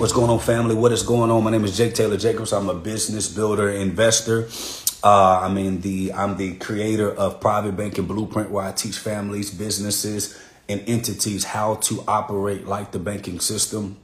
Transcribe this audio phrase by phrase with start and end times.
[0.00, 0.74] What's going on, family?
[0.74, 1.44] What is going on?
[1.44, 2.54] My name is Jake Taylor Jacobs.
[2.54, 4.48] I'm a business builder, investor.
[5.04, 9.50] Uh, I mean, the I'm the creator of Private Banking Blueprint, where I teach families,
[9.50, 10.40] businesses,
[10.70, 13.98] and entities how to operate like the banking system.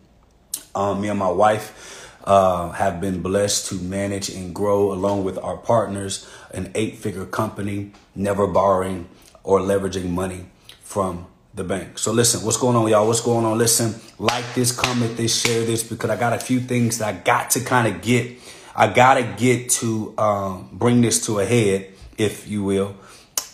[0.74, 5.38] Um, me and my wife uh, have been blessed to manage and grow, along with
[5.38, 9.08] our partners, an eight-figure company, never borrowing
[9.42, 10.44] or leveraging money
[10.82, 11.26] from
[11.56, 11.98] the bank.
[11.98, 13.06] So listen, what's going on, y'all?
[13.06, 13.56] What's going on?
[13.56, 17.18] Listen, like this, comment this, share this, because I got a few things that I
[17.18, 18.38] got to kind of get.
[18.76, 22.94] I gotta get to um, bring this to a head, if you will,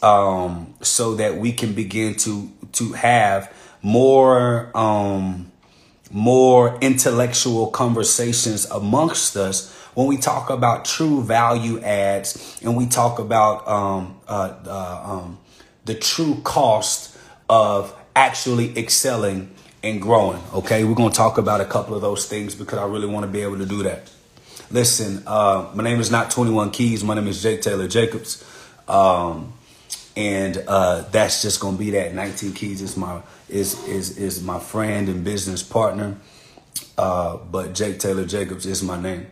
[0.02, 5.52] um, so that we can begin to to have more um,
[6.10, 13.20] more intellectual conversations amongst us when we talk about true value adds and we talk
[13.20, 15.38] about um, uh, uh, um,
[15.84, 17.11] the true cost
[17.52, 20.42] of actually excelling and growing.
[20.54, 23.30] Okay, we're gonna talk about a couple of those things because I really want to
[23.30, 24.10] be able to do that.
[24.70, 27.04] Listen, uh, my name is not 21 Keys.
[27.04, 28.42] My name is Jake Taylor Jacobs,
[28.88, 29.52] um,
[30.16, 32.14] and uh, that's just gonna be that.
[32.14, 36.16] 19 Keys is my is is is my friend and business partner,
[36.96, 39.26] uh, but Jake Taylor Jacobs is my name.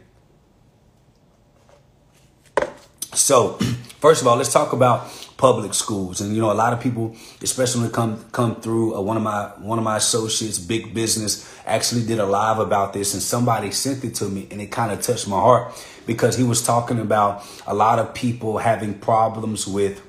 [3.15, 3.59] So,
[4.01, 6.21] first of all, let's talk about public schools.
[6.21, 9.17] And you know, a lot of people, especially when it come come through, uh, one
[9.17, 13.23] of my one of my associates, big business, actually did a live about this, and
[13.23, 15.73] somebody sent it to me, and it kind of touched my heart
[16.07, 20.03] because he was talking about a lot of people having problems with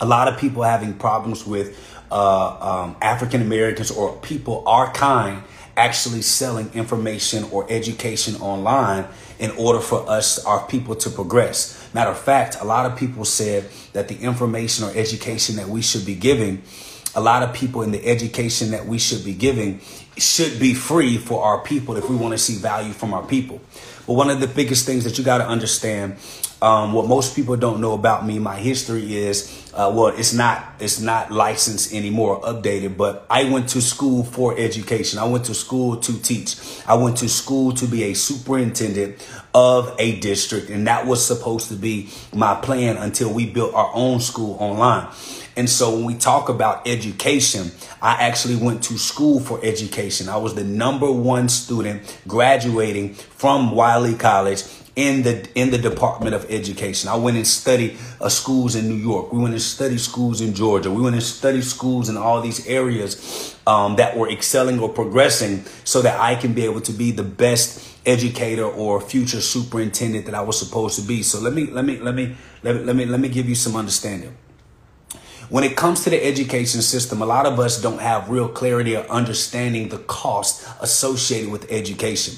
[0.00, 1.76] a lot of people having problems with
[2.10, 5.42] uh, um, African Americans or people our kind
[5.78, 9.06] actually selling information or education online
[9.38, 11.88] in order for us, our people, to progress.
[11.94, 15.80] Matter of fact, a lot of people said that the information or education that we
[15.80, 16.62] should be giving,
[17.14, 19.80] a lot of people in the education that we should be giving
[20.16, 23.60] should be free for our people if we want to see value from our people.
[24.06, 26.16] But one of the biggest things that you got to understand,
[26.60, 30.64] um, what most people don't know about me, my history is, uh, well, it's not
[30.80, 32.96] it's not licensed anymore, updated.
[32.96, 35.18] But I went to school for education.
[35.20, 36.56] I went to school to teach.
[36.86, 39.24] I went to school to be a superintendent
[39.54, 43.90] of a district, and that was supposed to be my plan until we built our
[43.94, 45.08] own school online.
[45.56, 50.28] And so when we talk about education, I actually went to school for education.
[50.28, 54.62] I was the number one student graduating from Wiley College
[54.98, 57.08] in the in the Department of Education.
[57.08, 59.32] I went and studied uh, schools in New York.
[59.32, 60.90] We went and studied schools in Georgia.
[60.90, 65.64] We went and studied schools in all these areas um, that were excelling or progressing,
[65.84, 70.34] so that I can be able to be the best educator or future superintendent that
[70.34, 71.22] I was supposed to be.
[71.22, 72.34] So let me let me let me
[72.64, 74.36] let me let me, let me give you some understanding.
[75.48, 78.96] When it comes to the education system, a lot of us don't have real clarity
[78.96, 82.34] or understanding the cost associated with education.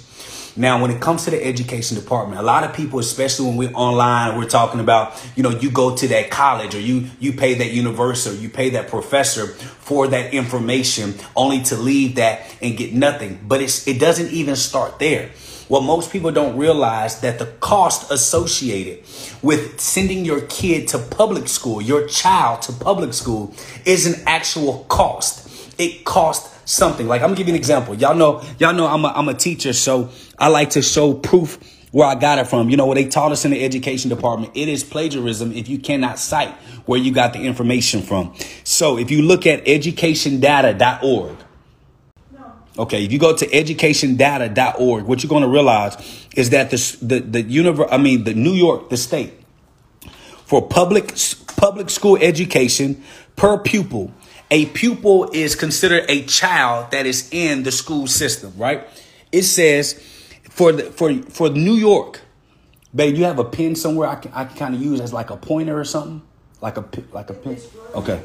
[0.56, 3.72] Now, when it comes to the education department, a lot of people, especially when we're
[3.72, 7.54] online, we're talking about, you know, you go to that college or you you pay
[7.54, 12.76] that university or you pay that professor for that information only to leave that and
[12.76, 13.38] get nothing.
[13.46, 15.30] But it's it doesn't even start there.
[15.68, 19.04] What most people don't realize that the cost associated
[19.40, 24.84] with sending your kid to public school, your child to public school is an actual
[24.88, 25.48] cost.
[25.78, 27.06] It costs something.
[27.06, 27.94] Like I'm gonna give you an example.
[27.94, 31.58] Y'all know, y'all know I'm a, I'm a teacher, so I like to show proof
[31.92, 32.70] where I got it from.
[32.70, 35.78] You know, what they taught us in the education department, it is plagiarism if you
[35.78, 36.54] cannot cite
[36.86, 38.34] where you got the information from.
[38.64, 41.36] So if you look at educationdata.org,
[42.78, 45.96] Okay, if you go to educationdata.org, what you're going to realize
[46.34, 49.34] is that the the the universe, I mean the New York, the state,
[50.46, 51.12] for public
[51.56, 53.02] public school education
[53.36, 54.14] per pupil,
[54.50, 58.86] a pupil is considered a child that is in the school system, right?
[59.30, 60.02] It says
[60.50, 62.20] for the for for New York,
[62.94, 65.30] babe, you have a pen somewhere I can I can kind of use as like
[65.30, 66.22] a pointer or something,
[66.60, 67.58] like a like a pen.
[67.94, 68.20] Okay.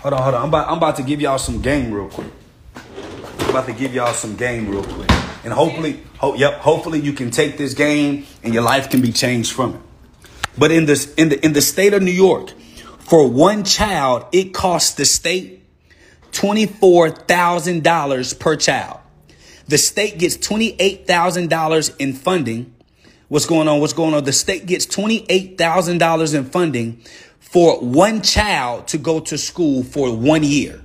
[0.00, 0.42] Hold on, hold on.
[0.42, 2.32] I'm about I'm about to give y'all some game real quick
[3.46, 5.08] I'm about to give y'all some game real quick.
[5.44, 9.12] And hopefully, ho- yep, hopefully you can take this game and your life can be
[9.12, 9.80] changed from it.
[10.58, 12.50] But in this in the in the state of New York,
[12.98, 15.62] for one child, it costs the state
[16.32, 18.98] $24,000 per child.
[19.68, 22.74] The state gets $28,000 in funding.
[23.28, 23.80] What's going on?
[23.80, 24.24] What's going on?
[24.24, 27.02] The state gets $28,000 in funding
[27.40, 30.80] for one child to go to school for one year.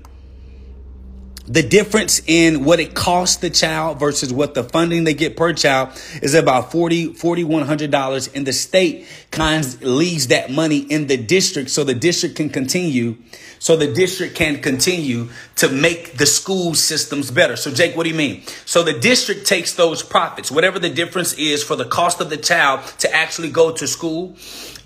[1.47, 5.53] The difference in what it costs the child versus what the funding they get per
[5.53, 5.89] child
[6.21, 11.69] is about 40 $4100 and the state kind of leaves that money in the district
[11.69, 13.17] so the district can continue
[13.59, 17.55] so the district can continue to make the school systems better.
[17.55, 18.43] So jake what do you mean?
[18.65, 22.37] So the district takes those profits whatever the difference is for the cost of the
[22.37, 24.35] child to actually go to school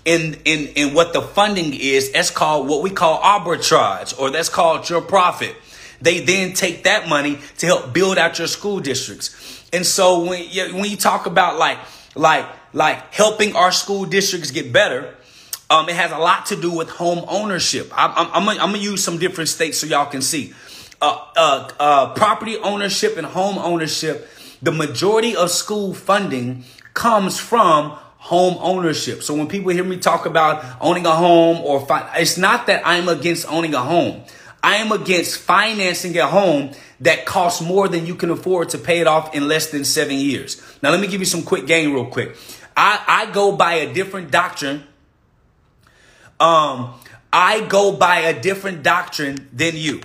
[0.06, 4.48] in in in what the funding is that's called what we call arbitrage or that's
[4.48, 5.54] called your profit
[6.00, 9.64] they then take that money to help build out your school districts.
[9.72, 11.78] And so when you, when you talk about like
[12.14, 15.14] like like helping our school districts get better,
[15.70, 17.90] um, it has a lot to do with home ownership.
[17.94, 20.54] I'm, I'm, I'm, gonna, I'm gonna use some different states so y'all can see.
[21.00, 24.28] Uh, uh, uh, property ownership and home ownership,
[24.62, 26.64] the majority of school funding
[26.94, 27.90] comes from
[28.26, 29.22] home ownership.
[29.22, 32.82] So when people hear me talk about owning a home or fi- it's not that
[32.84, 34.22] I'm against owning a home.
[34.66, 38.98] I am against financing a home that costs more than you can afford to pay
[38.98, 40.60] it off in less than seven years.
[40.82, 42.36] Now, let me give you some quick game real quick.
[42.76, 44.82] I, I go by a different doctrine.
[46.40, 46.94] Um,
[47.32, 50.00] I go by a different doctrine than you.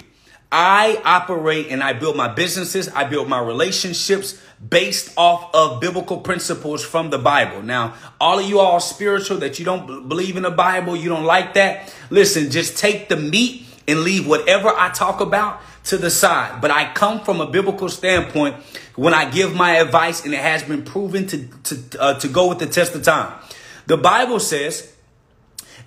[0.52, 6.20] I operate and I build my businesses, I build my relationships based off of biblical
[6.20, 7.64] principles from the Bible.
[7.64, 11.24] Now, all of you all spiritual that you don't believe in the Bible, you don't
[11.24, 11.92] like that.
[12.12, 16.62] Listen, just take the meat and leave whatever I talk about to the side.
[16.62, 18.56] But I come from a biblical standpoint
[18.96, 22.48] when I give my advice and it has been proven to, to, uh, to go
[22.50, 23.40] with the test of time.
[23.88, 24.94] The Bible says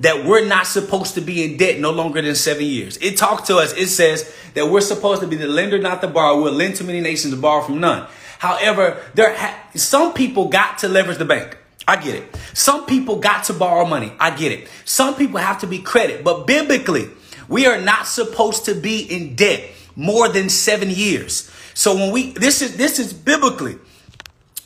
[0.01, 2.97] that we're not supposed to be in debt no longer than seven years.
[2.97, 6.09] It talks to us, it says that we're supposed to be the lender, not the
[6.09, 6.43] borrower.
[6.43, 8.09] We'll lend to many nations borrow from none.
[8.39, 11.57] However, there ha- some people got to leverage the bank.
[11.87, 12.37] I get it.
[12.55, 14.13] Some people got to borrow money.
[14.19, 14.69] I get it.
[14.85, 16.25] Some people have to be credit.
[16.25, 17.11] But biblically,
[17.49, 21.51] we are not supposed to be in debt more than seven years.
[21.75, 23.79] So when we this is this is biblically.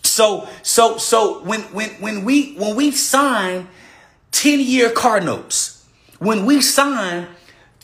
[0.03, 3.69] So so so when when when we when we sign
[4.33, 5.87] 10 year car notes,
[6.19, 7.27] when we sign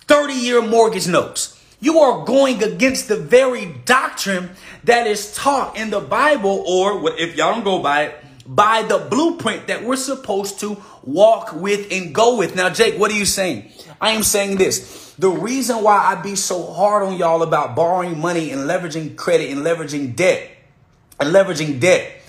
[0.06, 4.50] 30 year mortgage notes, you are going against the very doctrine
[4.85, 8.99] that is taught in the Bible, or if y'all don't go by it, by the
[8.99, 12.55] blueprint that we're supposed to walk with and go with.
[12.55, 13.70] Now, Jake, what are you saying?
[14.00, 15.14] I am saying this.
[15.19, 19.50] The reason why I be so hard on y'all about borrowing money and leveraging credit
[19.50, 20.50] and leveraging debt
[21.20, 22.20] and leveraging debt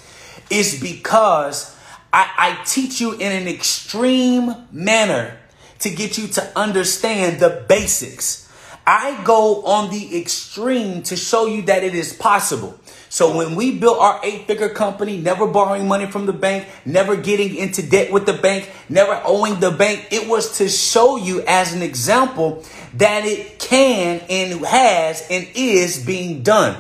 [0.49, 1.75] is because
[2.13, 5.37] I, I teach you in an extreme manner
[5.79, 8.49] to get you to understand the basics.
[8.87, 12.79] I go on the extreme to show you that it is possible.
[13.15, 17.15] So when we built our eight figure company, never borrowing money from the bank, never
[17.15, 21.41] getting into debt with the bank, never owing the bank, it was to show you
[21.47, 22.61] as an example
[22.95, 26.75] that it can and has and is being done.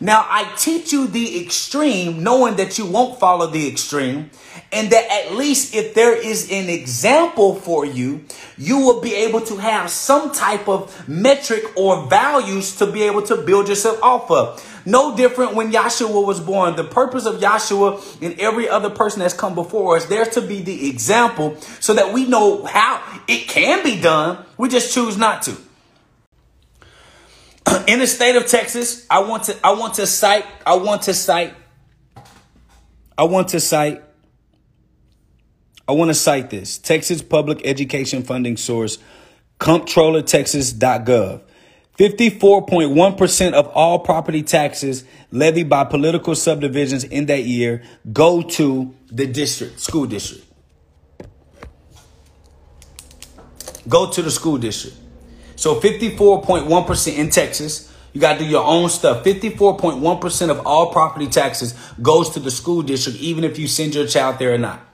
[0.00, 4.30] Now, I teach you the extreme, knowing that you won't follow the extreme,
[4.72, 8.24] and that at least if there is an example for you,
[8.58, 13.22] you will be able to have some type of metric or values to be able
[13.22, 14.82] to build yourself off of.
[14.86, 16.76] No different when Yahshua was born.
[16.76, 20.60] The purpose of Yahshua and every other person that's come before us, there to be
[20.60, 24.44] the example so that we know how it can be done.
[24.58, 25.56] We just choose not to.
[27.86, 31.14] in the state of Texas, I want to I want to cite I want to
[31.14, 31.54] cite
[33.16, 34.02] I want to cite
[35.86, 38.98] I want to cite this Texas Public Education Funding Source
[39.60, 41.42] comptrollertexas.gov.
[41.98, 49.26] 54.1% of all property taxes levied by political subdivisions in that year go to the
[49.28, 50.44] district, school district.
[53.88, 54.96] Go to the school district.
[55.64, 57.90] So 54.1% in Texas.
[58.12, 59.24] You got to do your own stuff.
[59.24, 64.06] 54.1% of all property taxes goes to the school district, even if you send your
[64.06, 64.84] child there or not.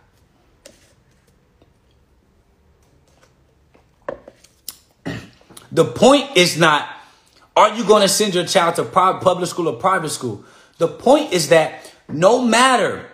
[5.73, 6.89] The point is not,
[7.57, 10.45] are you going to send your child to public school or private school?
[10.79, 13.07] The point is that no matter,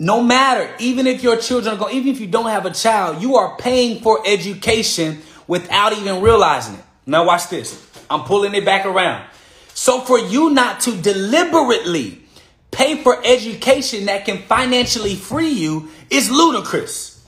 [0.00, 3.22] no matter, even if your children are going, even if you don't have a child,
[3.22, 6.84] you are paying for education without even realizing it.
[7.06, 7.86] Now watch this.
[8.10, 9.28] I'm pulling it back around.
[9.74, 12.22] So for you not to deliberately
[12.70, 17.24] pay for education that can financially free you is ludicrous.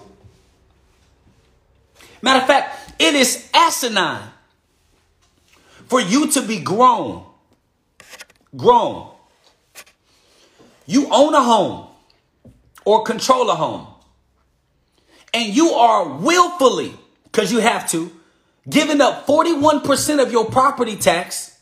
[2.21, 4.29] Matter of fact, it is asinine
[5.87, 7.25] for you to be grown.
[8.57, 9.11] Grown.
[10.87, 11.89] You own a home
[12.85, 13.87] or control a home.
[15.33, 16.95] And you are willfully
[17.39, 18.11] because you have to,
[18.69, 21.57] giving up 41% of your property tax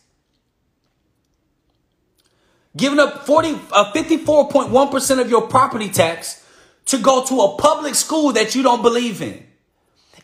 [2.74, 6.42] giving up 40, uh, 54.1% of your property tax
[6.86, 9.46] to go to a public school that you don't believe in.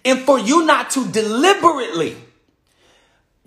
[0.06, 2.16] And for you not to deliberately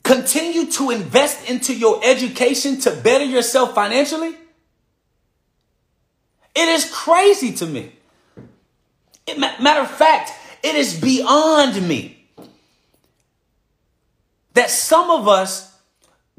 [0.04, 4.36] continue to invest into your education to better yourself financially,
[6.56, 7.92] it is crazy to me.
[9.26, 10.32] It, matter of fact,
[10.66, 12.28] it is beyond me
[14.54, 15.78] that some of us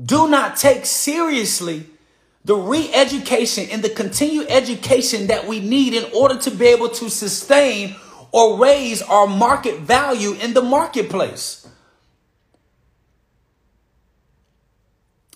[0.05, 1.87] do not take seriously
[2.45, 7.09] the re-education and the continued education that we need in order to be able to
[7.09, 7.95] sustain
[8.33, 11.69] or raise our market value in the marketplace.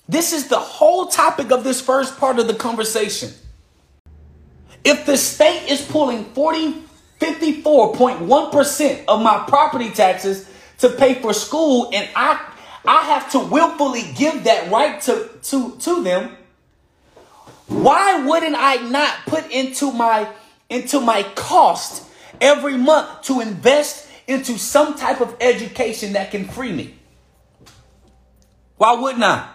[0.08, 3.30] This is the whole topic of this first part of the conversation.
[4.82, 6.89] If the state is pulling 40,
[7.20, 12.50] 54.1% of my property taxes to pay for school and I
[12.86, 16.36] I have to willfully give that right to, to, to them,
[17.66, 20.28] why wouldn't I not put into my
[20.68, 22.04] into my cost
[22.40, 26.94] every month to invest into some type of education that can free me?
[28.76, 29.50] Why wouldn't I?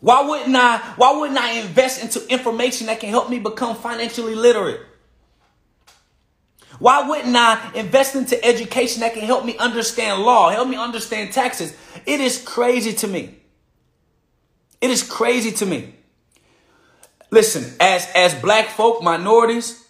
[0.00, 0.78] Why wouldn't I?
[0.96, 4.80] Why wouldn't I invest into information that can help me become financially literate?
[6.78, 11.32] Why wouldn't I invest into education that can help me understand law, help me understand
[11.32, 11.74] taxes?
[12.04, 13.36] It is crazy to me.
[14.80, 15.94] It is crazy to me.
[17.30, 19.84] Listen, as as black folk, minorities,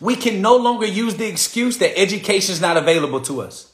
[0.00, 3.72] we can no longer use the excuse that education is not available to us.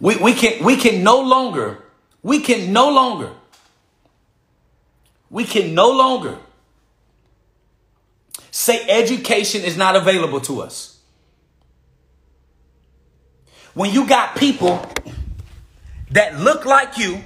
[0.00, 1.82] We, we can we can no longer,
[2.22, 3.32] we can no longer
[5.34, 6.38] we can no longer
[8.54, 11.00] say education is not available to us.
[13.74, 14.80] When you got people
[16.12, 17.20] that look like you,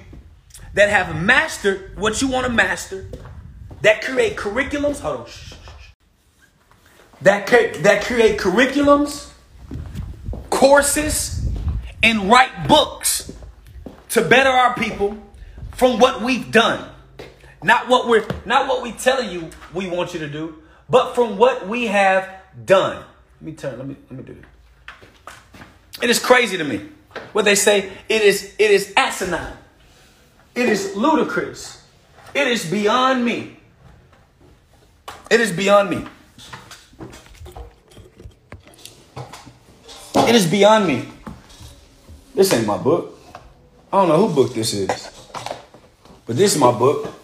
[0.72, 3.10] that have mastered what you want to master,
[3.82, 5.26] that create curriculums, hold on,
[7.20, 7.46] that,
[7.82, 9.30] that create curriculums,
[10.48, 11.46] courses,
[12.02, 13.30] and write books
[14.08, 15.18] to better our people
[15.72, 16.88] from what we've done.
[17.62, 21.36] Not what we're not what we telling you we want you to do, but from
[21.36, 22.28] what we have
[22.64, 22.96] done.
[22.96, 25.34] Let me turn, let me let me do it.
[26.02, 26.88] It is crazy to me.
[27.32, 29.56] What they say, it is it is asinine.
[30.54, 31.84] It is ludicrous.
[32.34, 33.56] It is beyond me.
[35.30, 36.06] It is beyond me.
[40.16, 41.08] It is beyond me.
[42.34, 43.18] This ain't my book.
[43.92, 44.88] I don't know who book this is.
[46.26, 47.17] But this is my book.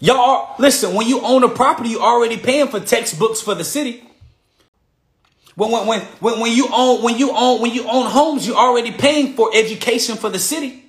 [0.00, 4.04] Y'all, listen, when you own a property, you're already paying for textbooks for the city.
[5.56, 8.92] When, when, when, when, you own when you own when you own homes, you're already
[8.92, 10.84] paying for education for the city.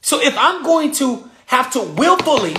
[0.00, 2.54] So if I'm going to have to willfully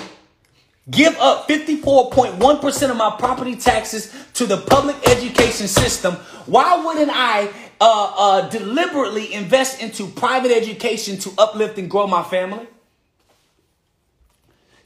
[0.92, 6.16] give up 54.1% of my property taxes to the public education system,
[6.48, 12.24] why wouldn't I uh, uh, deliberately invest into private education to uplift and grow my
[12.24, 12.68] family?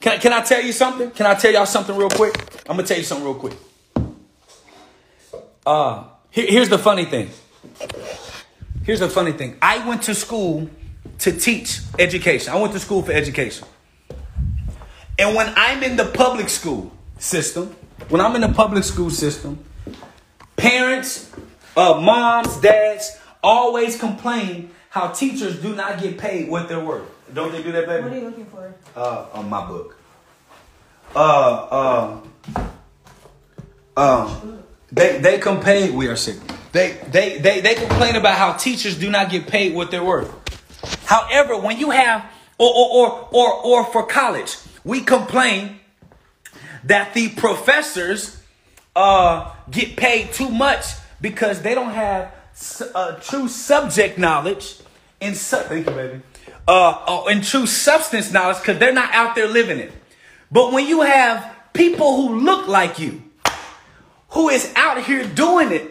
[0.04, 1.12] Can, can I tell you something?
[1.12, 2.34] Can I tell y'all something real quick?
[2.68, 3.54] I'm to tell you something real quick.
[5.64, 7.30] Uh, here, here's the funny thing.
[8.82, 9.56] Here's the funny thing.
[9.62, 10.68] I went to school
[11.20, 12.52] to teach education.
[12.52, 13.66] I went to school for education.
[15.18, 17.74] And when I'm in the public school system,
[18.10, 19.64] when I'm in the public school system,
[20.56, 21.32] parents,
[21.78, 27.13] uh, moms, dads always complain how teachers do not get paid what they're worth.
[27.34, 28.02] Don't they do that, baby?
[28.04, 28.74] What are you looking for?
[28.96, 29.98] Uh, on my book.
[31.14, 32.20] Uh,
[32.56, 32.66] uh,
[33.96, 34.62] um,
[34.92, 35.94] they they complain.
[35.94, 36.36] We are sick.
[36.72, 40.32] They they they they complain about how teachers do not get paid what they're worth.
[41.06, 42.24] However, when you have
[42.58, 45.80] or or or or, or for college, we complain
[46.84, 48.40] that the professors
[48.94, 50.84] uh, get paid too much
[51.20, 52.32] because they don't have
[52.94, 54.76] uh, true subject knowledge
[55.20, 56.20] in su- thank you, baby.
[56.66, 59.92] Uh, uh, in true substance knowledge because they're not out there living it.
[60.50, 63.22] But when you have people who look like you,
[64.30, 65.90] who is out here doing it,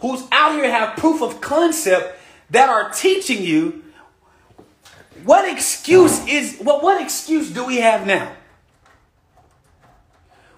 [0.00, 2.20] who's out here have proof of concept
[2.50, 3.82] that are teaching you,
[5.24, 8.32] what excuse is what what excuse do we have now?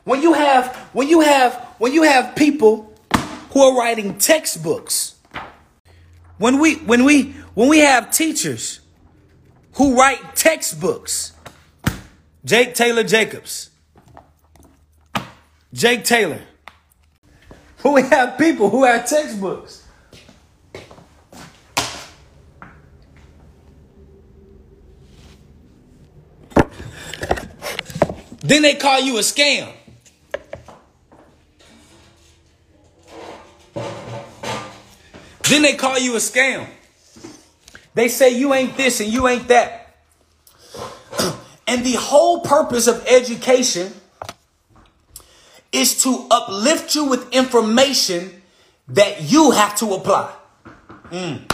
[0.05, 2.93] When you have when you have when you have people
[3.53, 5.15] who are writing textbooks,
[6.37, 8.81] when we when we when we have teachers
[9.79, 11.33] who write textbooks,
[12.45, 13.71] Jake Taylor Jacobs,
[15.73, 16.41] Jake Taylor,
[17.79, 19.85] who we have people who have textbooks.
[28.41, 29.73] Then they call you a scam.
[35.45, 36.67] Then they call you a scam.
[37.99, 39.97] They say you ain't this and you ain't that.
[41.67, 43.93] and the whole purpose of education
[45.73, 48.41] is to uplift you with information
[48.87, 50.33] that you have to apply.
[51.11, 51.53] Mm.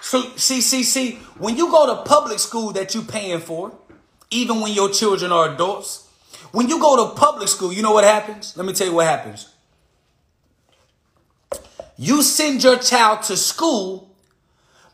[0.00, 3.70] So see, see, see, when you go to public school that you're paying for,
[4.30, 6.08] even when your children are adults,
[6.52, 8.56] when you go to public school, you know what happens?
[8.56, 9.52] Let me tell you what happens.
[11.98, 14.06] You send your child to school,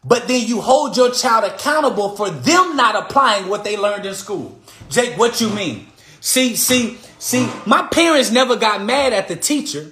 [0.04, 4.14] but then you hold your child accountable for them not applying what they learned in
[4.14, 4.58] school.
[4.88, 5.86] Jake, what you mean?
[6.20, 9.90] See, see, see, my parents never got mad at the teacher.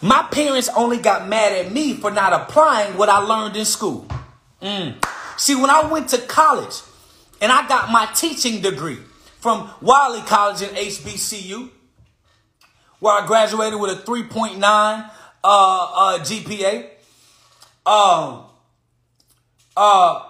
[0.00, 4.06] My parents only got mad at me for not applying what I learned in school.
[4.60, 5.02] Mm.
[5.38, 6.80] See, when I went to college
[7.40, 8.98] and I got my teaching degree
[9.40, 11.70] from Wiley College in HBCU,
[13.00, 15.10] where I graduated with a 3.9 uh,
[15.44, 16.88] uh, GPA.
[17.86, 18.46] Um,
[19.76, 20.22] uh,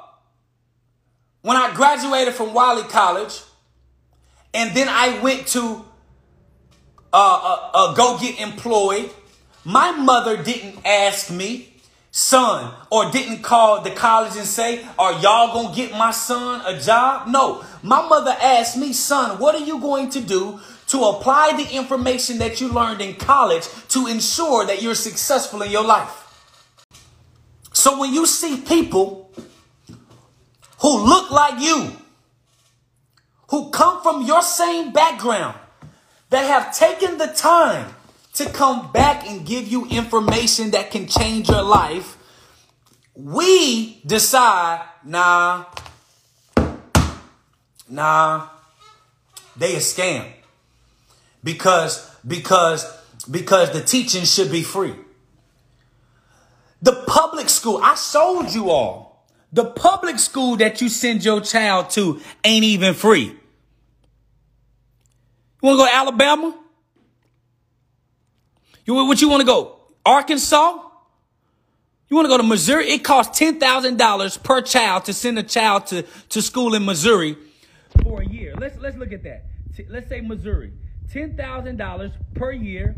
[1.43, 3.43] when I graduated from Wiley College,
[4.53, 5.85] and then I went to
[7.13, 9.11] uh, uh, uh, go get employed.
[9.65, 11.75] My mother didn't ask me,
[12.11, 16.81] son, or didn't call the college and say, Are y'all gonna get my son a
[16.81, 17.29] job?
[17.29, 21.77] No, my mother asked me, son, what are you going to do to apply the
[21.77, 26.23] information that you learned in college to ensure that you're successful in your life?
[27.75, 29.24] So when you see people
[30.85, 31.93] who look like you,
[33.49, 35.59] who come from your same background
[36.29, 37.91] that have taken the time
[38.35, 42.19] to come back and give you information that can change your life,
[43.15, 45.65] we decide, nah,
[47.89, 48.47] nah,
[49.57, 50.31] they a scam.
[51.43, 52.85] Because, because,
[53.31, 54.93] because the teaching should be free.
[56.83, 59.04] The public school, I sold you all.
[59.55, 63.27] The public school that you send your child to ain't even free.
[63.27, 63.37] You
[65.63, 66.59] want to go to Alabama?
[68.85, 69.79] You what you want to go?
[70.05, 70.81] Arkansas?
[72.09, 72.91] You want to go to Missouri?
[72.91, 76.85] It costs ten thousand dollars per child to send a child to, to school in
[76.85, 77.37] Missouri
[78.03, 78.57] for a year.
[78.59, 79.45] Let's let's look at that.
[79.89, 80.73] Let's say Missouri,
[81.13, 82.97] ten thousand dollars per year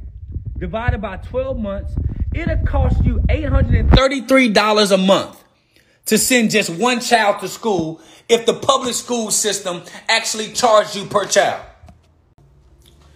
[0.57, 1.93] divided by twelve months.
[2.35, 5.43] It'll cost you eight hundred and thirty-three dollars a month
[6.07, 11.05] to send just one child to school if the public school system actually charged you
[11.07, 11.65] per child.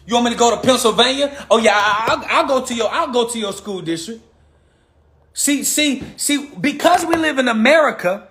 [0.06, 1.46] You want me to go to Pennsylvania?
[1.50, 4.22] Oh yeah, I'll, I'll go to your I'll go to your school district.
[5.32, 8.28] See, see, see, because we live in America,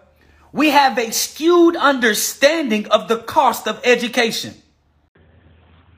[0.52, 4.54] we have a skewed understanding of the cost of education.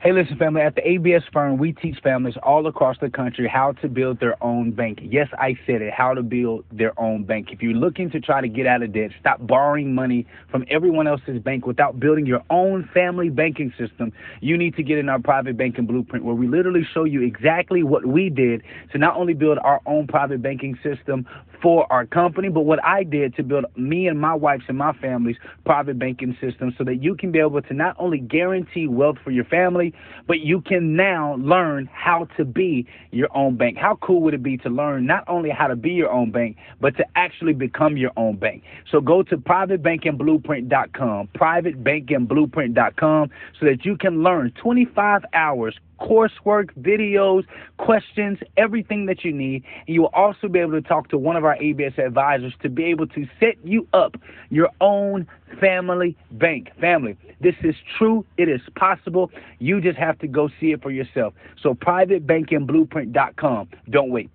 [0.02, 0.62] Hey, listen, family.
[0.62, 4.34] At the ABS firm, we teach families all across the country how to build their
[4.42, 4.98] own bank.
[5.00, 7.50] Yes, I said it, how to build their own bank.
[7.52, 11.06] If you're looking to try to get out of debt, stop borrowing money from everyone
[11.06, 15.20] else's bank without building your own family banking system, you need to get in our
[15.20, 19.34] private banking blueprint where we literally show you exactly what we did to not only
[19.34, 21.24] build our own private banking system
[21.62, 24.92] for our company, but what I did to build me and my wife's and my
[24.94, 29.18] family's private banking system so that you can be able to not only guarantee wealth
[29.22, 29.91] for your family,
[30.26, 33.76] but you can now learn how to be your own bank.
[33.76, 36.56] How cool would it be to learn not only how to be your own bank,
[36.80, 38.62] but to actually become your own bank?
[38.90, 47.44] So go to privatebankingblueprint.com, privatebankingblueprint.com, so that you can learn 25 hours coursework, videos,
[47.78, 49.64] questions, everything that you need.
[49.86, 52.68] And you will also be able to talk to one of our ABS advisors to
[52.68, 54.16] be able to set you up
[54.50, 55.26] your own
[55.60, 56.70] family bank.
[56.80, 58.24] Family, this is true.
[58.36, 59.30] It is possible.
[59.58, 61.34] You just have to go see it for yourself.
[61.62, 63.68] So privatebankingblueprint.com.
[63.88, 64.30] Don't wait.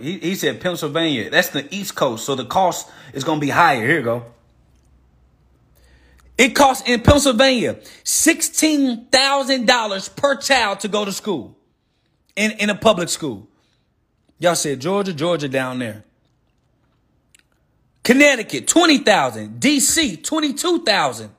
[0.00, 1.28] He, he said Pennsylvania.
[1.28, 3.84] That's the East Coast, so the cost is going to be higher.
[3.84, 4.24] Here you go.
[6.38, 11.58] It costs in Pennsylvania $16,000 per child to go to school
[12.36, 13.48] in, in a public school.
[14.38, 16.04] Y'all said Georgia, Georgia down there.
[18.02, 19.60] Connecticut, 20,000.
[19.60, 21.30] DC, 22,000.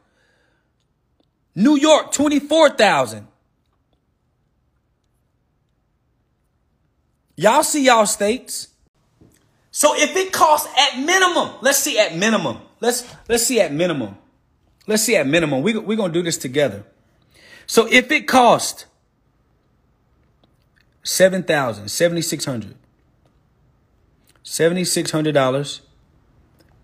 [1.56, 3.28] New York, 24,000.
[7.36, 8.70] Y'all see y'all states.
[9.72, 12.60] So if it costs at minimum, let's see at minimum.
[12.80, 14.16] Let's let's see at minimum.
[14.88, 15.62] Let's see at minimum.
[15.62, 16.84] We, we're going to do this together.
[17.66, 18.86] So if it cost
[21.04, 22.76] 7000 7600
[24.44, 25.80] $7,600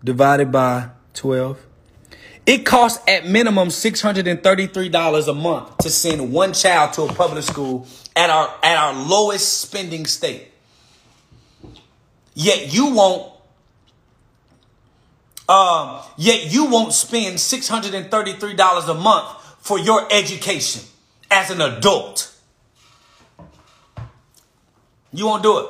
[0.02, 1.66] divided by 12.
[2.46, 7.86] It costs at minimum $633 a month to send one child to a public school
[8.16, 10.48] at our at our lowest spending state.
[12.34, 13.30] Yet you won't
[15.50, 20.82] um, yet you won't spend $633 a month for your education
[21.28, 22.32] as an adult.
[25.12, 25.66] You won't do it.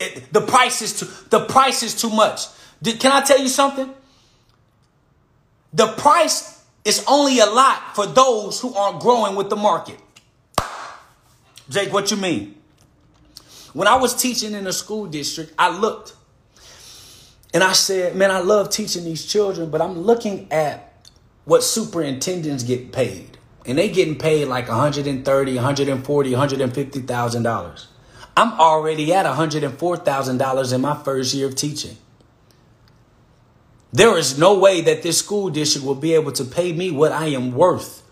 [0.00, 2.42] it the price is too the price is too much.
[2.82, 3.88] Did, can I tell you something?
[5.72, 9.98] The price is only a lot for those who aren't growing with the market.
[11.70, 12.56] Jake, what you mean?
[13.72, 16.14] When I was teaching in a school district, I looked
[17.52, 21.08] and I said, man, I love teaching these children, but I'm looking at
[21.44, 23.38] what superintendents get paid.
[23.66, 27.88] And they getting paid like 130, 140, 150,000 dollars.
[28.36, 31.96] I'm already at $104,000 in my first year of teaching.
[33.92, 37.12] There is no way that this school district will be able to pay me what
[37.12, 38.02] I am worth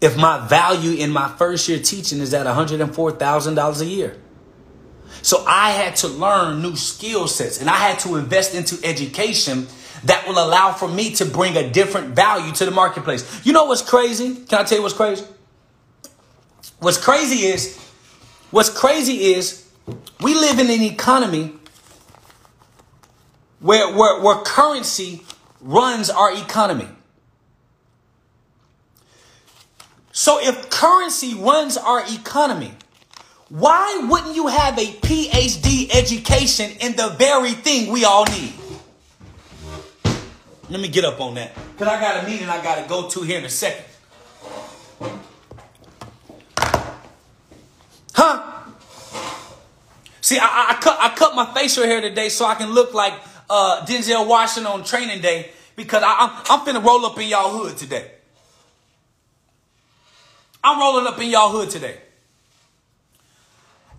[0.00, 4.16] if my value in my first year teaching is at $104,000 a year.
[5.22, 9.66] So I had to learn new skill sets and I had to invest into education
[10.04, 13.44] that will allow for me to bring a different value to the marketplace.
[13.44, 14.34] You know what's crazy?
[14.34, 15.24] Can I tell you what's crazy?
[16.78, 17.78] What's crazy is,
[18.50, 19.68] what's crazy is
[20.20, 21.52] we live in an economy
[23.60, 25.22] where, where, where currency
[25.60, 26.88] runs our economy.
[30.12, 32.72] So if currency runs our economy,
[33.50, 38.54] why wouldn't you have a PhD education in the very thing we all need?
[40.68, 41.52] Let me get up on that.
[41.72, 43.84] Because I got a meeting I got to go to here in a second.
[48.14, 48.62] Huh?
[50.20, 53.14] See, I, I, cut, I cut my facial hair today so I can look like
[53.48, 57.50] uh, Denzel Washington on training day because I, I'm, I'm finna roll up in y'all
[57.50, 58.12] hood today.
[60.62, 61.96] I'm rolling up in y'all hood today.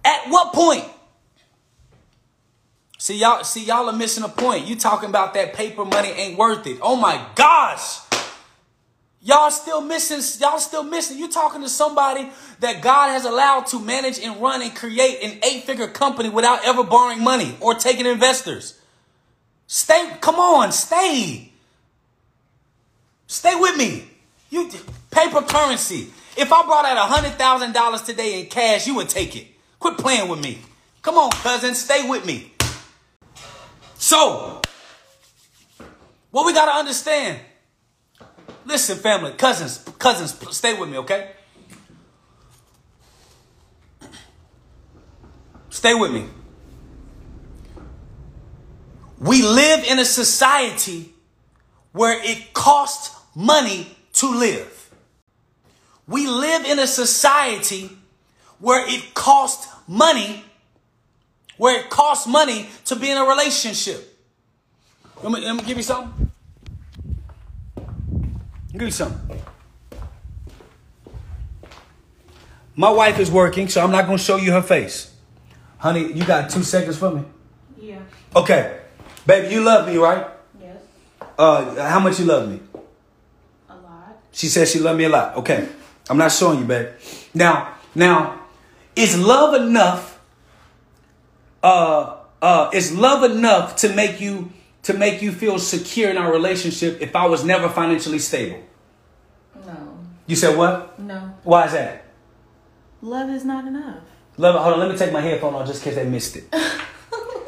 [0.03, 0.85] At what point?
[2.97, 4.67] See y'all, see y'all are missing a point.
[4.67, 6.77] You talking about that paper money ain't worth it.
[6.81, 7.99] Oh my gosh.
[9.23, 11.17] Y'all still missing, y'all still missing.
[11.17, 15.39] You talking to somebody that God has allowed to manage and run and create an
[15.43, 18.79] eight-figure company without ever borrowing money or taking investors.
[19.67, 21.51] Stay, come on, stay.
[23.27, 24.09] Stay with me.
[24.49, 24.69] You
[25.11, 26.09] paper currency.
[26.35, 29.47] If I brought out a hundred thousand dollars today in cash, you would take it.
[29.81, 30.59] Quit playing with me.
[31.01, 32.53] Come on, cousin, stay with me.
[33.95, 34.61] So,
[36.29, 37.39] what we gotta understand.
[38.63, 41.31] Listen, family, cousins, cousins, stay with me, okay?
[45.71, 46.27] Stay with me.
[49.19, 51.11] We live in a society
[51.91, 54.91] where it costs money to live.
[56.05, 57.97] We live in a society
[58.61, 60.43] where it costs money,
[61.57, 64.17] where it costs money to be in a relationship.
[65.23, 66.31] Let me, let me give you something.
[68.71, 69.41] Give you something.
[72.75, 75.13] My wife is working, so I'm not going to show you her face.
[75.77, 77.23] Honey, you got two seconds for me?
[77.79, 77.99] Yeah.
[78.35, 78.79] Okay.
[79.25, 80.25] Baby, you love me, right?
[80.59, 80.77] Yes.
[81.37, 82.59] Uh, how much you love me?
[83.69, 84.17] A lot.
[84.31, 85.35] She says she loved me a lot.
[85.37, 85.67] Okay.
[86.09, 86.89] I'm not showing you, babe.
[87.33, 88.40] Now, now,
[88.95, 90.19] is love enough?
[91.63, 94.51] Uh, uh, is love enough to make you
[94.83, 98.59] to make you feel secure in our relationship if I was never financially stable?
[99.65, 99.99] No.
[100.25, 100.99] You said what?
[100.99, 101.35] No.
[101.43, 102.05] Why is that?
[103.01, 104.03] Love is not enough.
[104.37, 104.59] Love.
[104.61, 104.79] Hold on.
[104.79, 106.55] Let me take my headphone off just in case they missed it.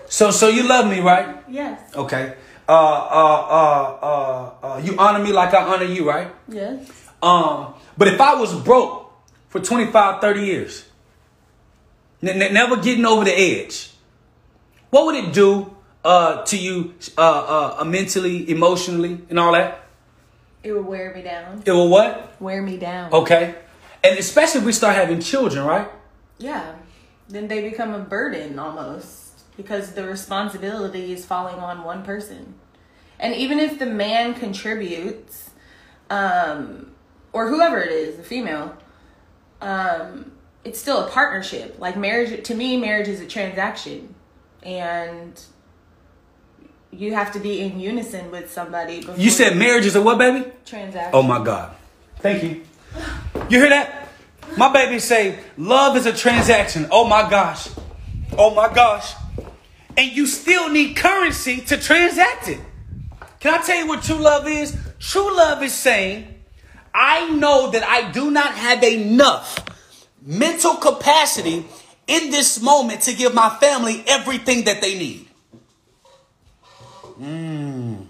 [0.09, 1.37] so, so you love me, right?
[1.49, 1.93] Yes.
[1.95, 2.35] Okay.
[2.67, 6.31] Uh, uh, uh, uh, uh, you honor me like I honor you, right?
[6.47, 6.89] Yes.
[7.21, 9.11] Um, but if I was broke
[9.49, 10.85] for 25, 30 years,
[12.23, 13.91] never getting over the edge,
[14.89, 19.83] what would it do uh, to you uh, uh, mentally, emotionally, and all that?
[20.63, 21.63] It would wear me down.
[21.65, 22.39] It will what?
[22.41, 23.11] Wear me down.
[23.11, 23.55] Okay.
[24.03, 25.89] And especially if we start having children, right?
[26.37, 26.75] Yeah.
[27.27, 32.55] Then they become a burden almost because the responsibility is falling on one person.
[33.19, 35.51] And even if the man contributes,
[36.09, 36.91] um,
[37.31, 38.77] or whoever it is, the female,
[39.61, 40.32] um,
[40.63, 41.77] it's still a partnership.
[41.79, 44.15] Like marriage, to me, marriage is a transaction,
[44.61, 45.39] and
[46.91, 48.99] you have to be in unison with somebody.
[48.99, 50.49] Before You said marriage is a what, baby?
[50.65, 51.11] transaction.
[51.13, 51.75] Oh my God.
[52.19, 52.63] Thank you.
[53.49, 54.09] You hear that?
[54.57, 56.87] My baby say love is a transaction.
[56.91, 57.69] Oh my gosh.
[58.37, 59.13] Oh my gosh.
[59.97, 62.59] And you still need currency to transact it.
[63.39, 64.77] Can I tell you what true love is?
[64.99, 66.27] True love is saying,
[66.93, 69.59] I know that I do not have enough
[70.25, 71.65] mental capacity
[72.07, 75.27] in this moment to give my family everything that they need.
[77.19, 78.05] Mm.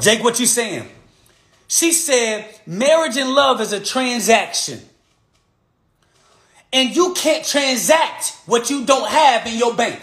[0.00, 0.88] Jake, what you saying?
[1.68, 4.80] She said marriage and love is a transaction.
[6.72, 10.00] And you can't transact what you don't have in your bank.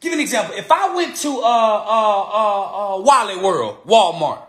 [0.00, 0.54] Give an example.
[0.56, 4.42] If I went to uh, uh, uh, uh, Wally World, Walmart.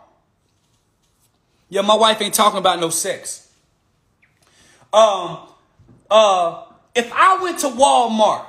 [1.70, 3.47] Yeah, my wife ain't talking about no sex.
[4.94, 5.40] Um,
[6.10, 6.64] uh,
[6.96, 8.46] if I went to Walmart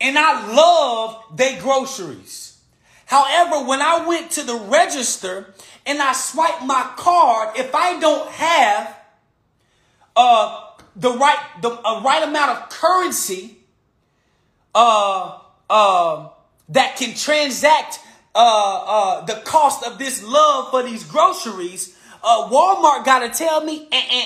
[0.00, 2.58] and I love their groceries.
[3.06, 5.54] However, when I went to the register
[5.86, 8.96] and I swipe my card, if I don't have
[10.16, 13.58] uh, the right the uh, right amount of currency
[14.74, 16.28] uh, uh,
[16.70, 18.00] that can transact
[18.34, 23.64] uh, uh, the cost of this love for these groceries, uh, Walmart got to tell
[23.64, 24.24] me, eh, eh,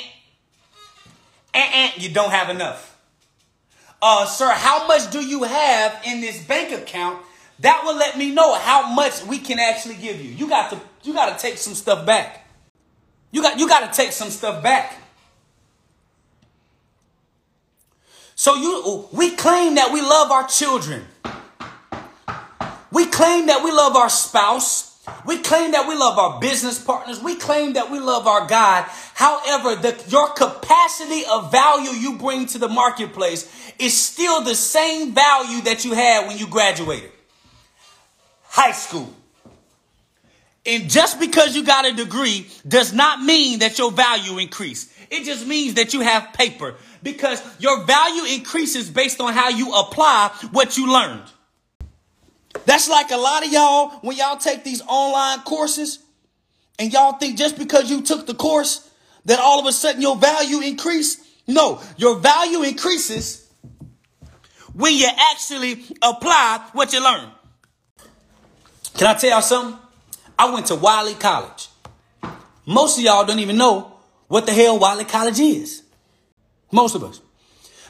[1.54, 2.96] eh, you don't have enough.
[4.00, 7.20] Uh, sir, how much do you have in this bank account?
[7.61, 10.30] That will let me know how much we can actually give you.
[10.30, 12.46] You got to, you got to take some stuff back.
[13.32, 14.96] You got, you got to take some stuff back.
[18.37, 21.04] So you, we claim that we love our children.
[22.92, 24.88] We claim that we love our spouse.
[25.26, 27.22] We claim that we love our business partners.
[27.22, 28.84] We claim that we love our God.
[29.14, 35.14] However, the, your capacity of value you bring to the marketplace is still the same
[35.14, 37.10] value that you had when you graduated.
[38.44, 39.12] High school.
[40.66, 44.90] And just because you got a degree does not mean that your value increased.
[45.10, 49.72] It just means that you have paper because your value increases based on how you
[49.74, 51.22] apply what you learned.
[52.64, 56.00] That's like a lot of y'all when y'all take these online courses
[56.78, 58.90] and y'all think just because you took the course
[59.24, 61.20] that all of a sudden your value increased.
[61.46, 63.50] No, your value increases
[64.74, 67.30] when you actually apply what you learn.
[68.94, 69.78] Can I tell y'all something?
[70.38, 71.68] I went to Wiley College.
[72.66, 73.92] Most of y'all don't even know
[74.28, 75.82] what the hell Wiley College is.
[76.70, 77.20] Most of us.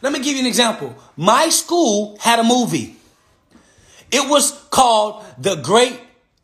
[0.03, 0.97] Let me give you an example.
[1.17, 2.95] My school had a movie.
[4.11, 5.99] It was called The Great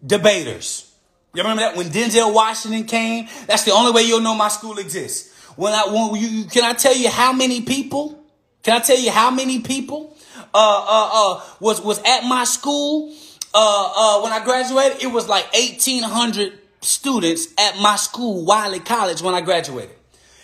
[0.05, 0.93] Debaters.
[1.35, 3.29] You remember that when Denzel Washington came?
[3.47, 5.33] That's the only way you'll know my school exists.
[5.57, 8.21] When I when you can I tell you how many people?
[8.63, 13.13] Can I tell you how many people uh uh uh was was at my school
[13.53, 15.03] uh uh when I graduated?
[15.03, 19.97] It was like 1800 students at my school, Wiley College when I graduated.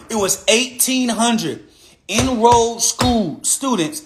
[0.09, 1.63] It was 1800
[2.09, 4.03] enrolled school students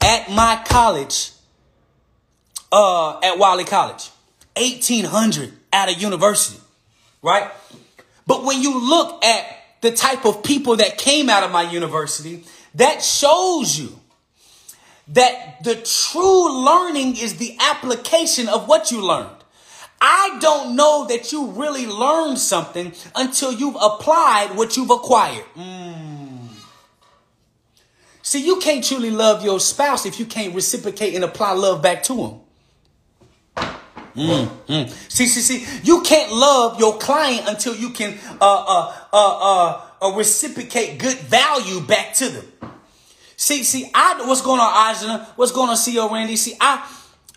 [0.00, 1.32] at my college,
[2.72, 4.10] uh, at Wiley College.
[4.56, 6.60] 1800 at a university,
[7.22, 7.50] right?
[8.26, 9.44] But when you look at
[9.80, 13.98] the type of people that came out of my university, that shows you
[15.08, 19.30] that the true learning is the application of what you learned.
[20.00, 25.44] I don't know that you really learned something until you've applied what you've acquired.
[25.56, 26.48] Mm.
[28.22, 32.02] See, you can't truly love your spouse if you can't reciprocate and apply love back
[32.04, 32.40] to him.
[34.18, 34.90] Mm, mm.
[35.10, 39.80] See, see, see, you can't love your client until you can uh, uh, uh, uh,
[40.02, 42.46] uh reciprocate good value back to them.
[43.36, 45.26] See, see, I what's going on, Ajna?
[45.36, 46.36] What's going on, CEO Randy?
[46.36, 46.86] See, I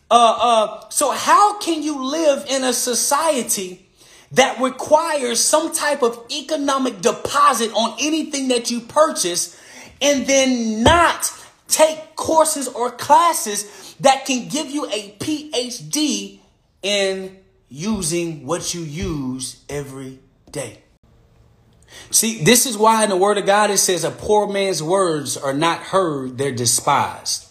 [0.09, 0.89] uh uh.
[0.89, 3.85] So how can you live in a society
[4.31, 9.57] that requires some type of economic deposit on anything that you purchase?
[10.01, 11.31] and then not
[11.67, 16.39] take courses or classes that can give you a PhD
[16.81, 17.37] in
[17.69, 20.19] using what you use every
[20.51, 20.79] day.
[22.09, 25.37] See, this is why in the word of God it says a poor man's words
[25.37, 27.47] are not heard, they're despised.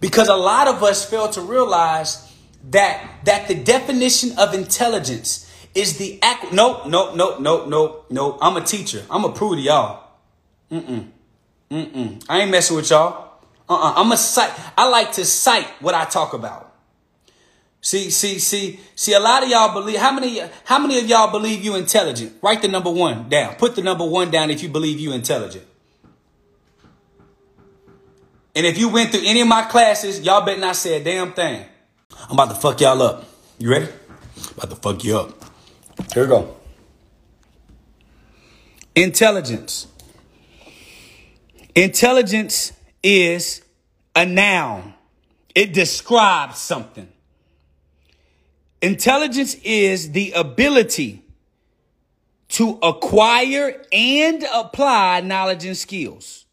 [0.00, 2.22] Because a lot of us fail to realize
[2.70, 8.38] that that the definition of intelligence is the act nope, nope, nope, nope, nope, nope.
[8.40, 9.02] I'm a teacher.
[9.10, 10.10] I'm a to y'all.
[10.70, 11.08] Mm-mm.
[11.70, 12.24] Mm-mm.
[12.28, 13.32] I ain't messing with y'all.
[13.68, 13.94] Uh-uh.
[13.96, 14.52] I'm a cite.
[14.76, 16.65] I like to cite what I talk about.
[17.86, 19.12] See, see, see, see.
[19.12, 19.98] A lot of y'all believe.
[19.98, 20.40] How many?
[20.64, 22.32] How many of y'all believe you intelligent?
[22.42, 23.54] Write the number one down.
[23.54, 25.64] Put the number one down if you believe you intelligent.
[28.56, 31.32] And if you went through any of my classes, y'all better not say a damn
[31.32, 31.64] thing.
[32.28, 33.24] I'm about to fuck y'all up.
[33.56, 33.86] You ready?
[34.56, 35.44] About to fuck you up.
[36.12, 36.56] Here we go.
[38.96, 39.86] Intelligence.
[41.76, 43.62] Intelligence is
[44.16, 44.94] a noun.
[45.54, 47.12] It describes something.
[48.82, 51.22] Intelligence is the ability
[52.48, 56.44] to acquire and apply knowledge and skills.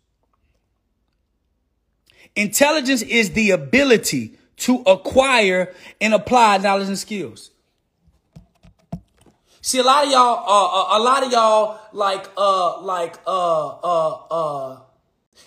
[2.35, 7.51] Intelligence is the ability to acquire and apply knowledge and skills.
[9.61, 13.67] See, a lot of y'all, uh, uh, a lot of y'all like, uh, like, uh,
[13.67, 14.79] uh, uh,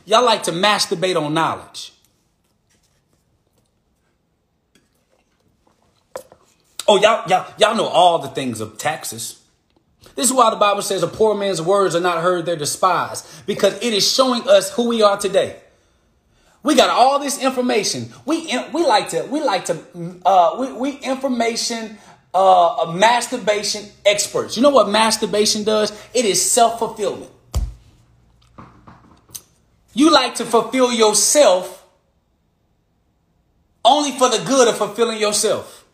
[0.07, 1.93] y'all like to masturbate on knowledge.
[6.89, 9.43] Oh, y'all, y'all, y'all know all the things of taxes.
[10.15, 13.27] This is why the Bible says a poor man's words are not heard, they're despised,
[13.47, 15.57] because it is showing us who we are today.
[16.63, 18.13] We got all this information.
[18.25, 19.79] We we like to we like to
[20.25, 21.97] uh, we we information
[22.35, 24.57] uh, masturbation experts.
[24.57, 25.93] You know what masturbation does?
[26.13, 27.31] It is self fulfillment.
[29.95, 31.87] You like to fulfill yourself
[33.85, 35.86] only for the good of fulfilling yourself.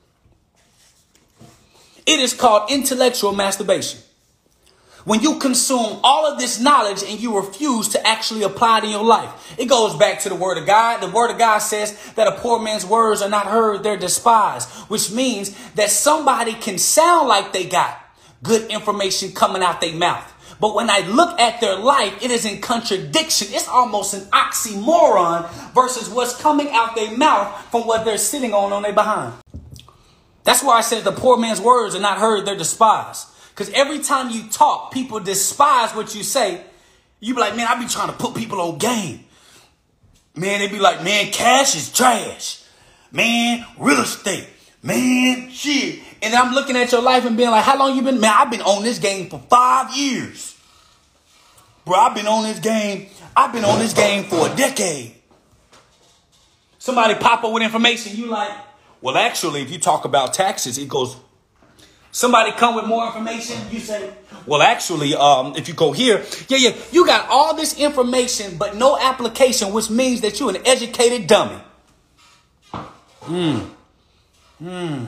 [2.06, 4.00] It is called intellectual masturbation.
[5.04, 8.90] When you consume all of this knowledge and you refuse to actually apply it in
[8.90, 11.00] your life, it goes back to the word of God.
[11.00, 14.68] The word of God says that a poor man's words are not heard, they're despised,
[14.88, 17.98] which means that somebody can sound like they got
[18.44, 20.28] good information coming out their mouth.
[20.60, 23.48] But when I look at their life, it is in contradiction.
[23.50, 28.72] It's almost an oxymoron versus what's coming out their mouth from what they're sitting on
[28.72, 29.34] on their behind.
[30.44, 33.28] That's why I said the poor man's words are not heard, they're despised.
[33.50, 36.62] Because every time you talk, people despise what you say.
[37.20, 39.24] You be like, man, I be trying to put people on game.
[40.34, 42.64] Man, they be like, man, cash is trash.
[43.12, 44.48] Man, real estate.
[44.82, 46.00] Man, shit.
[46.22, 48.20] And I'm looking at your life and being like, how long you been?
[48.20, 50.58] Man, I've been on this game for five years.
[51.84, 53.08] Bro, I've been on this game.
[53.36, 55.14] I've been on this game for a decade.
[56.78, 58.16] Somebody pop up with information.
[58.16, 58.50] You like,
[59.02, 61.16] well, actually, if you talk about taxes, it goes
[62.14, 64.12] Somebody come with more information, you say,
[64.44, 68.76] well, actually, um, if you go here, yeah, yeah, you got all this information, but
[68.76, 71.58] no application, which means that you're an educated dummy.
[73.22, 73.60] Hmm.
[74.58, 75.04] Hmm.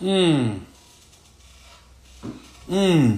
[0.00, 0.56] Hmm.
[2.68, 3.16] Hmm.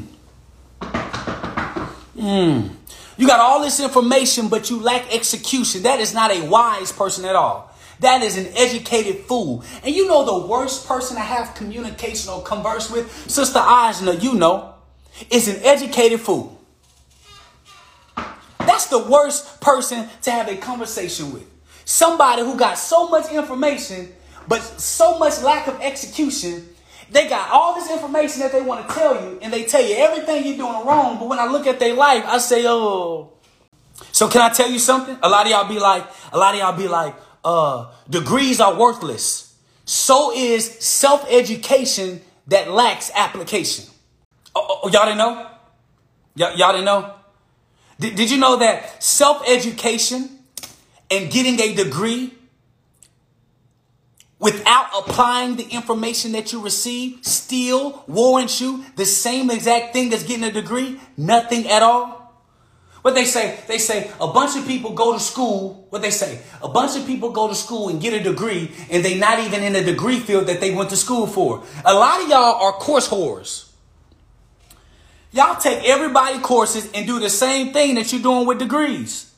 [2.20, 2.68] Hmm.
[3.16, 5.85] You got all this information, but you lack execution.
[5.85, 7.72] That is not a wise person at all.
[8.03, 9.65] That is an educated fool.
[9.85, 14.35] And you know the worst person to have communication or converse with, Sister Eisner, you
[14.35, 14.75] know,
[15.31, 16.61] is an educated fool.
[18.59, 21.49] That's the worst person to have a conversation with.
[21.85, 24.12] Somebody who got so much information,
[24.49, 26.69] but so much lack of execution.
[27.11, 29.95] They got all this information that they want to tell you, and they tell you
[29.97, 31.19] everything you're doing wrong.
[31.19, 33.33] But when I look at their life, I say, oh.
[34.11, 35.17] So can I tell you something?
[35.23, 38.74] A lot of y'all be like, a lot of y'all be like, uh, degrees are
[38.74, 39.55] worthless.
[39.85, 43.87] So is self education that lacks application.
[44.55, 45.50] Oh, oh, oh, y'all didn't know?
[46.37, 47.14] Y- y'all didn't know?
[47.98, 50.38] Did, did you know that self education
[51.11, 52.33] and getting a degree
[54.38, 60.24] without applying the information that you receive still warrants you the same exact thing as
[60.24, 61.00] getting a degree?
[61.16, 62.22] Nothing at all?
[63.03, 65.87] What they say, they say a bunch of people go to school.
[65.91, 69.05] What they say, a bunch of people go to school and get a degree, and
[69.05, 71.65] they not even in the degree field that they went to school for.
[71.85, 73.69] A lot of y'all are course whores.
[75.33, 79.33] Y'all take everybody courses and do the same thing that you're doing with degrees.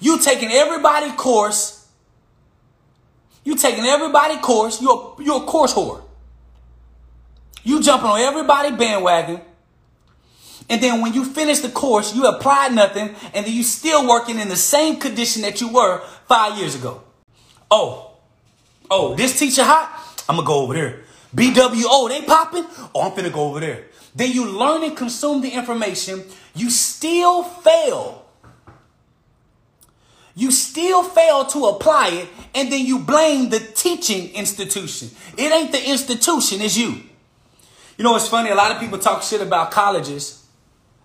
[0.00, 1.88] You taking everybody course.
[3.44, 4.82] You taking everybody course.
[4.82, 6.02] You're you're a course whore.
[7.62, 9.40] You jumping on everybody bandwagon
[10.68, 14.38] and then when you finish the course, you applied nothing, and then you still working
[14.38, 17.02] in the same condition that you were five years ago.
[17.70, 18.12] Oh,
[18.90, 20.22] oh, this teacher hot?
[20.28, 21.00] I'm gonna go over there.
[21.34, 22.66] BWO, they popping?
[22.94, 23.84] Oh, I'm gonna go over there.
[24.14, 26.24] Then you learn and consume the information.
[26.54, 28.26] You still fail.
[30.34, 35.10] You still fail to apply it, and then you blame the teaching institution.
[35.36, 37.02] It ain't the institution, it's you.
[37.96, 40.44] You know, it's funny, a lot of people talk shit about colleges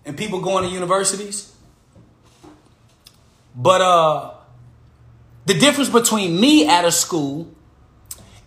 [0.04, 1.52] and people going to universities.
[3.56, 4.30] But uh
[5.46, 7.52] the difference between me at a school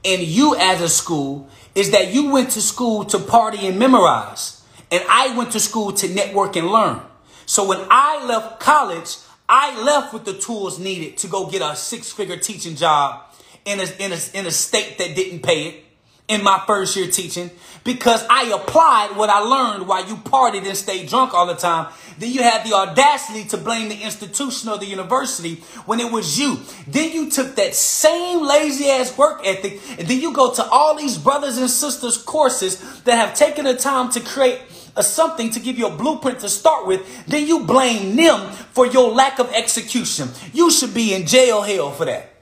[0.04, 4.64] and you as a school is that you went to school to party and memorize,
[4.90, 7.02] and I went to school to network and learn.
[7.46, 11.76] So when I left college, I left with the tools needed to go get a
[11.76, 13.22] six figure teaching job
[13.64, 15.84] in a, in a, in a state that didn't pay it.
[16.28, 17.50] In my first year teaching
[17.84, 21.92] because I applied what I learned while you partied and stayed drunk all the time.
[22.20, 25.56] Then you had the audacity to blame the institution or the university
[25.86, 26.60] when it was you.
[26.86, 30.98] Then you took that same lazy ass work ethic and then you go to all
[30.98, 34.62] these brothers and sisters courses that have taken the time to create
[34.98, 37.26] a something to give you a blueprint to start with.
[37.28, 40.30] Then you blame them for your lack of execution.
[40.52, 42.34] You should be in jail hell for that.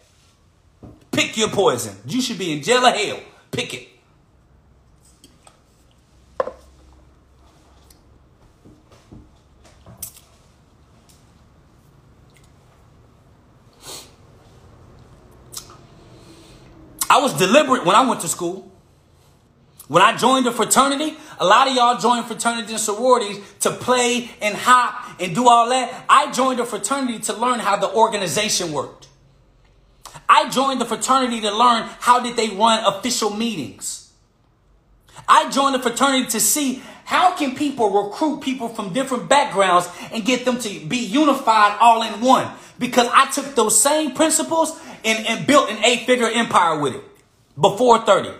[1.11, 1.95] Pick your poison.
[2.07, 3.19] You should be in jail or hell.
[3.55, 3.87] Pick it.
[17.09, 18.69] I was deliberate when I went to school.
[19.87, 24.31] When I joined a fraternity, a lot of y'all joined fraternities and sororities to play
[24.41, 26.03] and hop and do all that.
[26.09, 29.07] I joined a fraternity to learn how the organization worked.
[30.27, 34.11] I joined the fraternity to learn how did they run official meetings.
[35.27, 40.25] I joined the fraternity to see how can people recruit people from different backgrounds and
[40.25, 42.51] get them to be unified all in one.
[42.77, 47.03] Because I took those same principles and, and built an eight figure empire with it
[47.59, 48.31] before 30.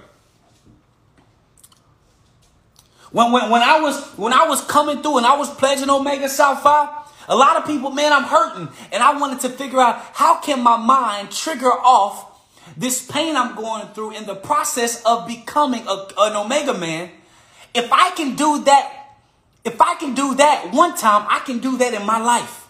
[3.11, 6.27] When, when, when I was when I was coming through and I was pledging Omega
[6.27, 8.69] Psi Phi, a lot of people, man, I'm hurting.
[8.91, 12.31] And I wanted to figure out how can my mind trigger off
[12.77, 17.11] this pain I'm going through in the process of becoming a, an Omega man.
[17.73, 19.17] If I can do that,
[19.63, 22.67] if I can do that one time, I can do that in my life.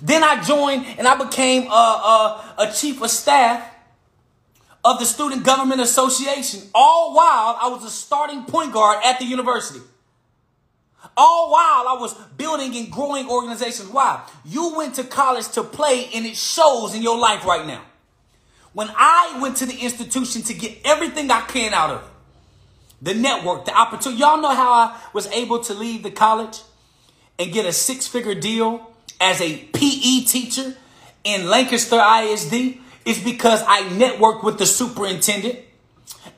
[0.00, 3.74] Then I joined and I became a, a, a chief of staff
[4.84, 9.24] of the Student Government Association, all while I was a starting point guard at the
[9.24, 9.80] university.
[11.16, 13.88] All while I was building and growing organizations.
[13.88, 14.24] Why?
[14.44, 17.82] You went to college to play and it shows in your life right now.
[18.72, 22.08] When I went to the institution to get everything I can out of it,
[23.00, 24.20] the network, the opportunity.
[24.20, 26.60] Y'all know how I was able to leave the college
[27.38, 30.76] and get a six figure deal as a PE teacher
[31.24, 32.78] in Lancaster ISD?
[33.04, 35.60] It's because I networked with the superintendent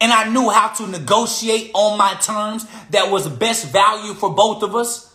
[0.00, 4.34] and I knew how to negotiate on my terms that was the best value for
[4.34, 5.14] both of us.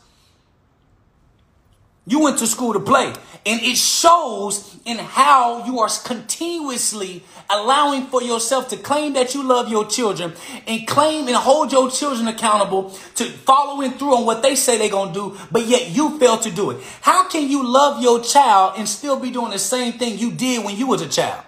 [2.08, 3.14] You went to school to play.
[3.47, 9.43] And it shows in how you are continuously allowing for yourself to claim that you
[9.43, 10.34] love your children
[10.66, 14.89] and claim and hold your children accountable to following through on what they say they're
[14.89, 16.82] going to do, but yet you fail to do it.
[17.01, 20.66] How can you love your child and still be doing the same thing you did
[20.66, 21.45] when you was a child?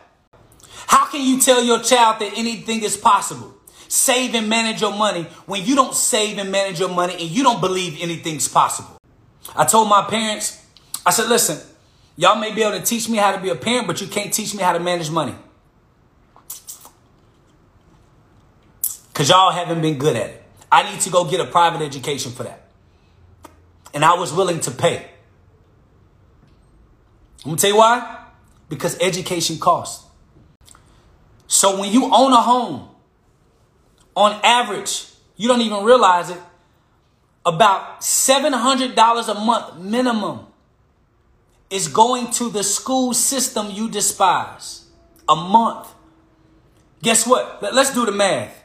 [0.88, 3.54] How can you tell your child that anything is possible?
[3.90, 7.44] Save and manage your money when you don't save and manage your money and you
[7.44, 8.98] don't believe anything's possible.
[9.56, 10.66] I told my parents,
[11.06, 11.60] I said, listen,
[12.16, 14.34] y'all may be able to teach me how to be a parent, but you can't
[14.34, 15.36] teach me how to manage money.
[19.10, 20.44] Because y'all haven't been good at it.
[20.72, 22.68] I need to go get a private education for that.
[23.94, 25.08] And I was willing to pay.
[27.40, 28.26] I'm going to tell you why.
[28.70, 30.07] Because education costs.
[31.48, 32.90] So when you own a home,
[34.16, 36.40] on average, you don't even realize it,
[37.46, 40.48] about $700 a month minimum
[41.70, 44.86] is going to the school system you despise.
[45.30, 45.88] A month.
[47.02, 47.62] Guess what?
[47.62, 48.64] Let's do the math.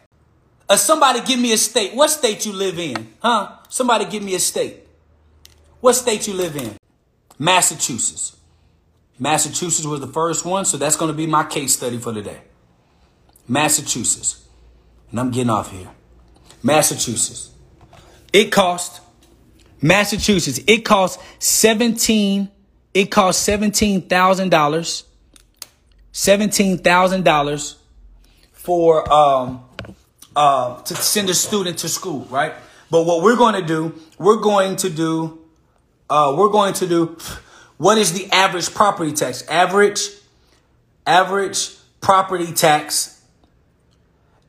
[0.68, 1.94] Uh, somebody give me a state.
[1.94, 3.12] What state you live in?
[3.20, 3.58] Huh?
[3.68, 4.76] Somebody give me a state.
[5.80, 6.76] What state you live in?
[7.38, 8.36] Massachusetts.
[9.18, 12.40] Massachusetts was the first one, so that's going to be my case study for today.
[13.52, 14.46] Massachusetts.
[15.10, 15.90] And I'm getting off here.
[16.62, 17.50] Massachusetts.
[18.32, 19.02] It cost
[19.82, 20.58] Massachusetts.
[20.66, 22.50] It cost 17
[22.94, 25.04] it cost $17,000
[26.12, 27.74] $17,000
[28.52, 29.64] for um
[30.36, 32.54] uh to send a student to school, right?
[32.90, 35.40] But what we're going to do, we're going to do
[36.08, 37.18] uh we're going to do
[37.76, 39.46] what is the average property tax?
[39.48, 40.08] Average
[41.06, 43.11] average property tax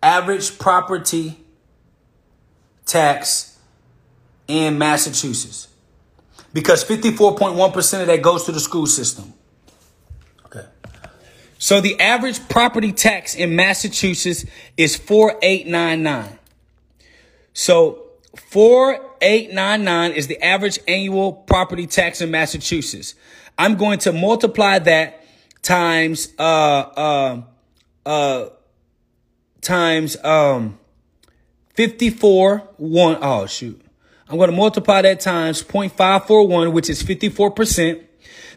[0.04, 1.40] average property
[2.86, 3.58] tax
[4.48, 5.70] in Massachusetts
[6.54, 9.34] because 54.1% of that goes to the school system.
[10.46, 10.66] Okay.
[11.58, 14.46] So the average property tax in Massachusetts
[14.78, 16.40] is 4899.
[17.54, 18.04] So
[18.36, 23.16] 4899 is the average annual property tax in Massachusetts.
[23.58, 25.22] I'm going to multiply that
[25.62, 27.42] times uh uh
[28.06, 28.50] uh
[29.64, 30.78] times um
[31.76, 33.82] 54 1 oh shoot
[34.30, 38.04] i'm going to multiply that times 0.541 which is 54%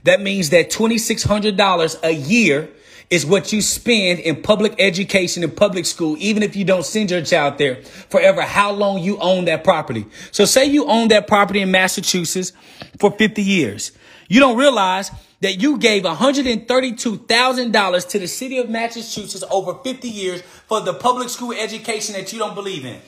[0.06, 2.70] that means that $2600 a year
[3.10, 7.10] is what you spend in public education and public school, even if you don't send
[7.10, 10.06] your child there forever, how long you own that property.
[10.30, 12.52] So say you own that property in Massachusetts
[12.98, 13.92] for 50 years.
[14.28, 15.10] You don't realize
[15.46, 21.28] that you gave $132,000 to the city of Massachusetts over 50 years for the public
[21.28, 23.00] school education that you don't believe in.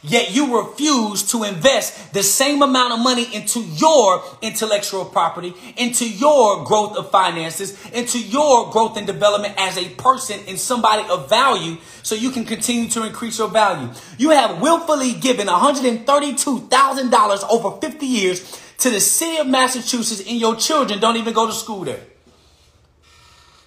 [0.00, 6.08] Yet you refuse to invest the same amount of money into your intellectual property, into
[6.08, 11.28] your growth of finances, into your growth and development as a person and somebody of
[11.28, 13.90] value so you can continue to increase your value.
[14.16, 20.56] You have willfully given $132,000 over 50 years to the city of Massachusetts and your
[20.56, 22.00] children don't even go to school there.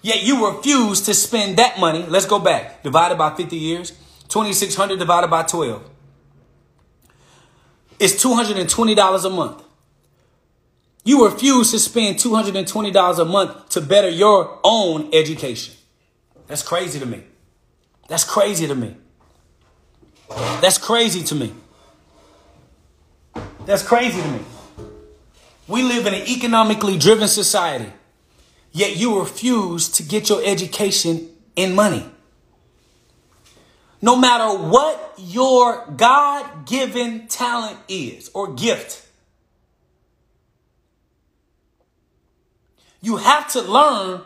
[0.02, 2.04] Yet you refuse to spend that money.
[2.06, 2.82] Let's go back.
[2.82, 3.92] Divided by 50 years.
[4.28, 5.82] 2,600 divided by 12.
[7.98, 9.62] It's $220 a month.
[11.04, 15.74] You refuse to spend $220 a month to better your own education.
[16.46, 17.24] That's crazy to me.
[18.08, 18.96] That's crazy to me.
[20.60, 21.52] That's crazy to me.
[23.66, 24.40] That's crazy to me.
[25.70, 27.92] We live in an economically driven society,
[28.72, 32.04] yet you refuse to get your education in money.
[34.02, 39.06] No matter what your God given talent is or gift,
[43.00, 44.22] you have to learn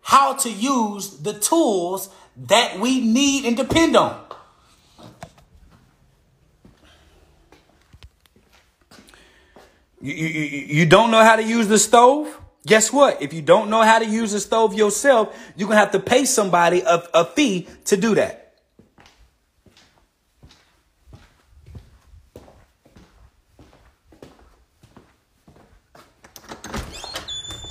[0.00, 4.24] how to use the tools that we need and depend on.
[10.04, 12.38] You, you, you don't know how to use the stove?
[12.66, 13.22] Guess what?
[13.22, 15.98] If you don't know how to use the stove yourself, you're going to have to
[15.98, 18.54] pay somebody a, a fee to do that.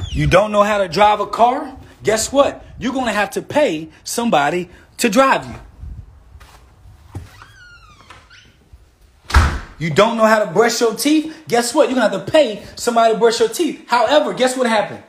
[0.09, 1.77] You don't know how to drive a car?
[2.01, 2.65] Guess what?
[2.79, 5.55] You're going to have to pay somebody to drive you.
[9.83, 11.43] You don't know how to brush your teeth?
[11.45, 11.89] Guess what?
[11.89, 13.83] You're going to have to pay somebody to brush your teeth.
[13.85, 15.03] However, guess what happened?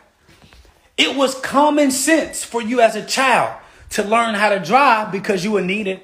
[0.97, 3.57] It was common sense for you as a child
[3.91, 6.01] to learn how to drive because you were needed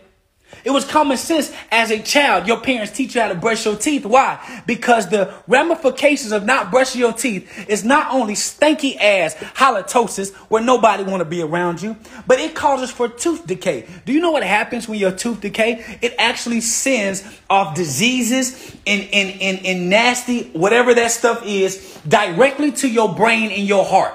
[0.64, 2.46] it was common sense as a child.
[2.46, 4.04] Your parents teach you how to brush your teeth.
[4.04, 4.62] Why?
[4.66, 10.62] Because the ramifications of not brushing your teeth is not only stanky ass halitosis where
[10.62, 11.96] nobody want to be around you,
[12.26, 13.86] but it causes for tooth decay.
[14.04, 15.98] Do you know what happens when your tooth decay?
[16.02, 22.72] It actually sends off diseases and, and, and, and nasty, whatever that stuff is, directly
[22.72, 24.14] to your brain and your heart.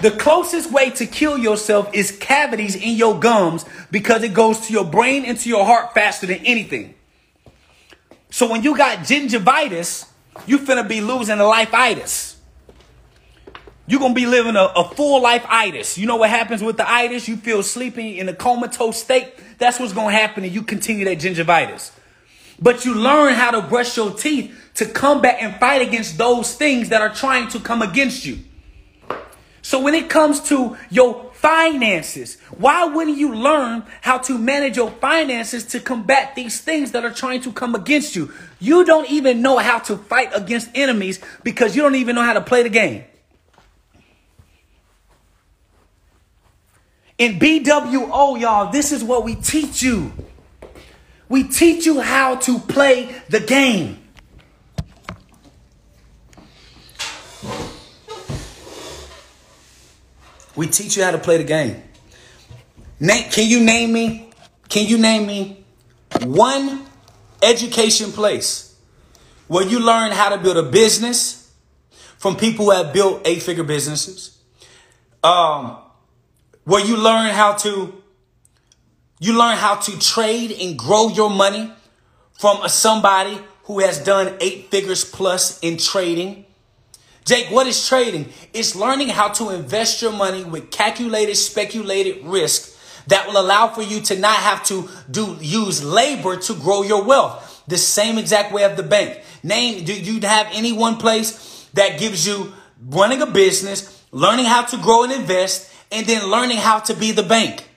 [0.00, 4.72] The closest way to kill yourself is cavities in your gums because it goes to
[4.72, 6.94] your brain and to your heart faster than anything.
[8.30, 10.06] So when you got gingivitis,
[10.46, 12.36] you finna be losing a life-itis.
[13.88, 15.96] You're gonna be living a, a full life itis.
[15.96, 17.26] You know what happens with the itis?
[17.26, 19.32] You feel sleepy in a comatose state.
[19.56, 21.90] That's what's gonna happen and you continue that gingivitis.
[22.60, 26.90] But you learn how to brush your teeth to combat and fight against those things
[26.90, 28.40] that are trying to come against you.
[29.68, 34.90] So when it comes to your finances, why wouldn't you learn how to manage your
[34.90, 38.32] finances to combat these things that are trying to come against you?
[38.60, 42.32] You don't even know how to fight against enemies because you don't even know how
[42.32, 43.04] to play the game.
[47.18, 50.14] In BWO, y'all, this is what we teach you.
[51.28, 53.97] We teach you how to play the game.
[60.58, 61.80] We teach you how to play the game.
[62.98, 64.28] Name, can you name me?
[64.68, 65.64] Can you name me
[66.22, 66.84] one
[67.40, 68.76] education place
[69.46, 71.54] where you learn how to build a business
[72.18, 74.36] from people who have built eight figure businesses?
[75.22, 75.76] Um,
[76.64, 77.94] where you learn how to
[79.20, 81.70] you learn how to trade and grow your money
[82.32, 86.46] from a, somebody who has done eight figures plus in trading
[87.28, 88.32] Jake, what is trading?
[88.54, 92.74] It's learning how to invest your money with calculated, speculated risk
[93.08, 97.04] that will allow for you to not have to do use labor to grow your
[97.04, 97.64] wealth.
[97.68, 99.22] The same exact way of the bank.
[99.42, 104.62] Name, do you have any one place that gives you running a business, learning how
[104.62, 107.68] to grow and invest, and then learning how to be the bank?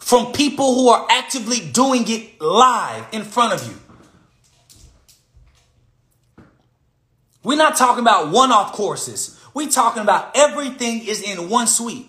[0.00, 3.87] From people who are actively doing it live in front of you.
[7.48, 9.40] We're not talking about one off courses.
[9.54, 12.06] We're talking about everything is in one suite.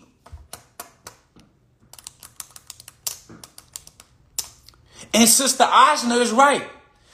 [5.14, 6.68] And Sister Osner is right.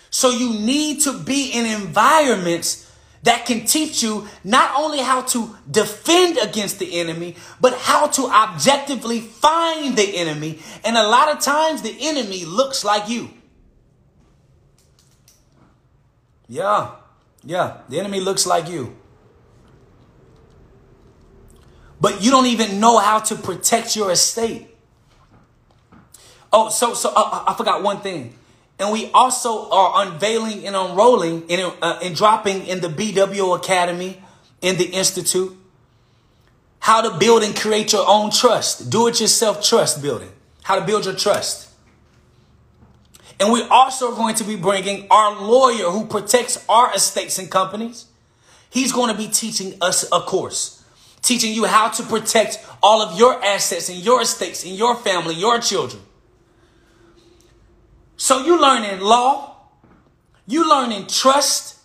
[0.10, 5.56] So you need to be in environments that can teach you not only how to
[5.70, 10.58] defend against the enemy, but how to objectively find the enemy.
[10.84, 13.30] And a lot of times the enemy looks like you.
[16.48, 16.96] Yeah,
[17.46, 18.96] yeah, the enemy looks like you.
[22.02, 24.68] But you don't even know how to protect your estate.
[26.52, 28.36] Oh, so so uh, I forgot one thing.
[28.78, 34.22] And we also are unveiling and unrolling and, uh, and dropping in the BWO Academy,
[34.62, 35.56] in the Institute,
[36.80, 38.90] how to build and create your own trust.
[38.90, 40.32] Do it yourself trust building.
[40.64, 41.70] How to build your trust.
[43.40, 48.06] And we're also going to be bringing our lawyer who protects our estates and companies.
[48.70, 50.84] He's going to be teaching us a course,
[51.22, 55.36] teaching you how to protect all of your assets and your estates and your family,
[55.36, 56.02] your children.
[58.18, 59.58] So you learning law,
[60.48, 61.80] you learning trust,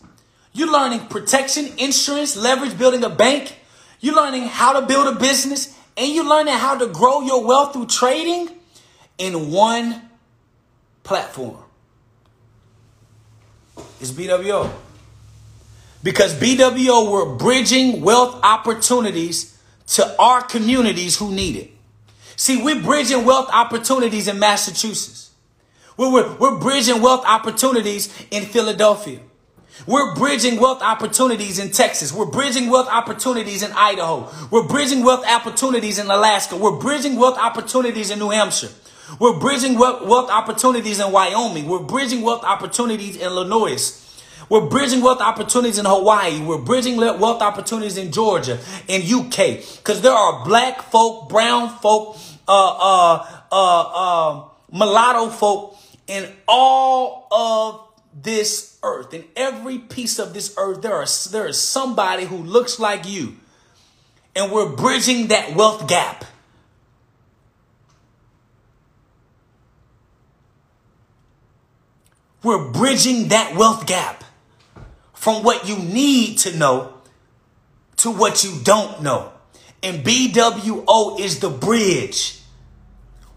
[0.52, 3.56] you learning protection, insurance, leverage, building a bank,
[4.00, 7.72] you're learning how to build a business, and you're learning how to grow your wealth
[7.72, 8.48] through trading
[9.18, 10.09] in one
[11.02, 11.58] platform.
[14.00, 14.70] It's BWO.
[16.02, 21.70] Because BWO, we're bridging wealth opportunities to our communities who need it.
[22.36, 25.30] See, we're bridging wealth opportunities in Massachusetts.
[25.96, 29.20] We're, we're, we're bridging wealth opportunities in Philadelphia.
[29.86, 32.12] We're bridging wealth opportunities in Texas.
[32.12, 34.30] We're bridging wealth opportunities in Idaho.
[34.50, 36.56] We're bridging wealth opportunities in Alaska.
[36.56, 38.70] We're bridging wealth opportunities in New Hampshire.
[39.18, 41.68] We're bridging wealth, opportunities in Wyoming.
[41.68, 43.96] We're bridging wealth opportunities in Illinois.
[44.48, 46.40] We're bridging wealth opportunities in Hawaii.
[46.40, 48.58] We're bridging wealth opportunities in Georgia,
[48.88, 52.16] in UK, because there are black folk, brown folk,
[52.48, 57.80] uh, uh, uh, uh, mulatto folk in all of
[58.12, 62.80] this earth, in every piece of this earth, there, are, there is somebody who looks
[62.80, 63.36] like you.
[64.34, 66.24] And we're bridging that wealth gap.
[72.42, 74.24] We're bridging that wealth gap
[75.12, 76.94] from what you need to know
[77.98, 79.32] to what you don't know.
[79.82, 82.38] And BWO is the bridge.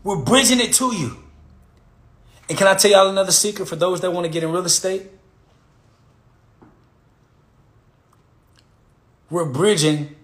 [0.04, 1.18] We're bridging it to you.
[2.48, 4.66] And can I tell y'all another secret for those that want to get in real
[4.66, 5.04] estate?
[9.30, 10.16] We're bridging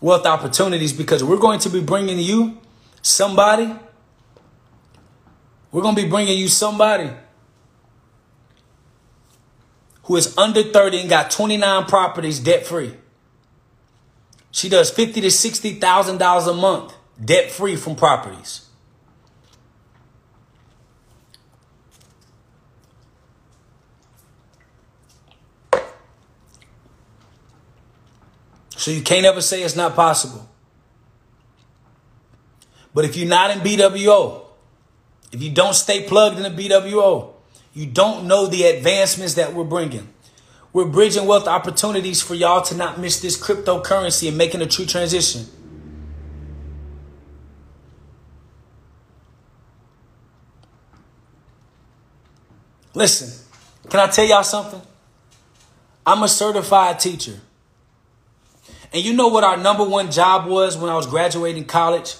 [0.00, 2.58] wealth opportunities because we're going to be bringing you
[3.00, 3.74] somebody.
[5.72, 7.10] We're going to be bringing you somebody
[10.06, 12.94] who is under 30 and got 29 properties debt free.
[14.52, 18.62] She does 50 to $60,000 a month debt free from properties.
[28.76, 30.48] So you can't ever say it's not possible.
[32.94, 34.46] But if you're not in BWO,
[35.32, 37.35] if you don't stay plugged in the BWO,
[37.76, 40.08] you don't know the advancements that we're bringing.
[40.72, 44.86] We're bridging wealth opportunities for y'all to not miss this cryptocurrency and making a true
[44.86, 45.44] transition.
[52.94, 53.44] Listen,
[53.90, 54.80] can I tell y'all something?
[56.06, 57.38] I'm a certified teacher.
[58.90, 62.14] And you know what our number one job was when I was graduating college?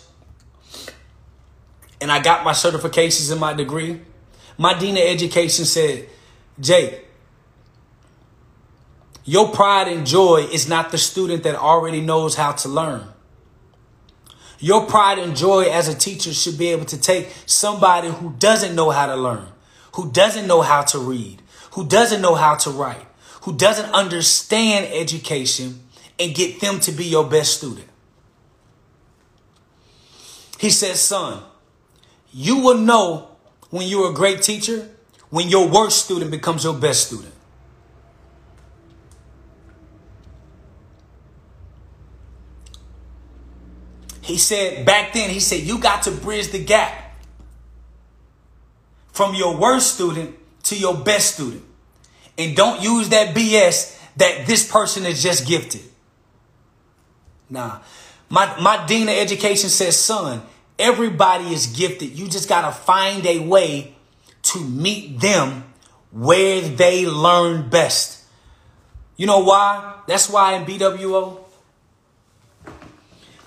[1.98, 4.02] And I got my certifications and my degree.
[4.58, 6.08] My dean of education said,
[6.58, 7.04] Jake,
[9.24, 13.08] your pride and joy is not the student that already knows how to learn.
[14.58, 18.74] Your pride and joy as a teacher should be able to take somebody who doesn't
[18.74, 19.48] know how to learn,
[19.94, 21.42] who doesn't know how to read,
[21.72, 23.04] who doesn't know how to write,
[23.42, 25.80] who doesn't understand education
[26.18, 27.88] and get them to be your best student.
[30.58, 31.42] He says, son,
[32.32, 33.35] you will know
[33.70, 34.88] when you're a great teacher
[35.30, 37.32] when your worst student becomes your best student.
[44.22, 47.16] He said back then, he said, you got to bridge the gap
[49.12, 51.62] from your worst student to your best student.
[52.36, 55.82] And don't use that BS that this person is just gifted.
[57.48, 57.80] Nah.
[58.28, 60.42] My, my dean of education says, son,
[60.78, 62.18] everybody is gifted.
[62.18, 63.94] You just got to find a way
[64.42, 65.64] to meet them
[66.12, 68.24] where they learn best.
[69.16, 70.00] You know why?
[70.06, 71.38] That's why in BWO,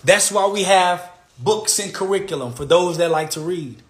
[0.03, 3.81] that's why we have books and curriculum for those that like to read.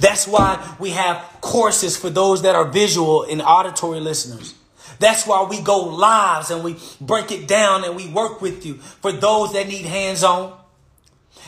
[0.00, 4.54] That's why we have courses for those that are visual and auditory listeners.
[4.98, 8.74] That's why we go lives and we break it down and we work with you
[8.74, 10.58] for those that need hands on.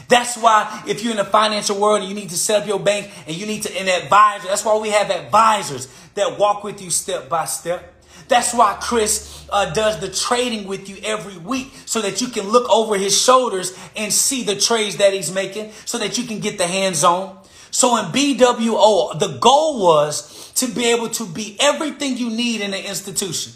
[0.09, 2.81] That's why if you're in the financial world and you need to set up your
[2.81, 6.83] bank and you need to an advisor, that's why we have advisors that walk with
[6.83, 7.91] you step by step.
[8.29, 12.49] That's why Chris uh, does the trading with you every week so that you can
[12.49, 16.41] look over his shoulders and see the trades that he's making so that you can
[16.41, 17.39] get the hands on.
[17.71, 22.73] So in BWO, the goal was to be able to be everything you need in
[22.73, 23.53] an institution.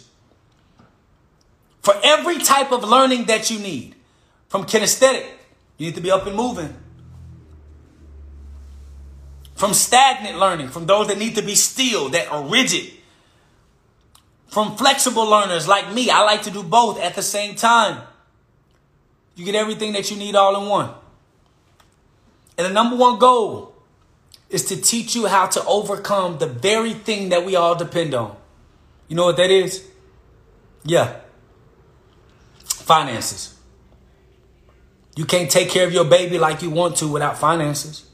[1.81, 3.95] For every type of learning that you need,
[4.49, 5.25] from kinesthetic,
[5.79, 6.75] you need to be up and moving.
[9.55, 12.93] From stagnant learning, from those that need to be still, that are rigid.
[14.47, 18.01] From flexible learners like me, I like to do both at the same time.
[19.35, 20.91] You get everything that you need all in one.
[22.57, 23.73] And the number one goal
[24.49, 28.35] is to teach you how to overcome the very thing that we all depend on.
[29.07, 29.87] You know what that is?
[30.83, 31.19] Yeah.
[32.65, 33.58] Finances.
[35.19, 38.09] You can't take care of your baby like you want to without finances.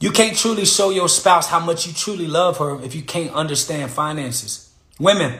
[0.00, 3.32] You can't truly show your spouse how much you truly love her if you can't
[3.32, 4.72] understand finances.
[4.98, 5.38] Women,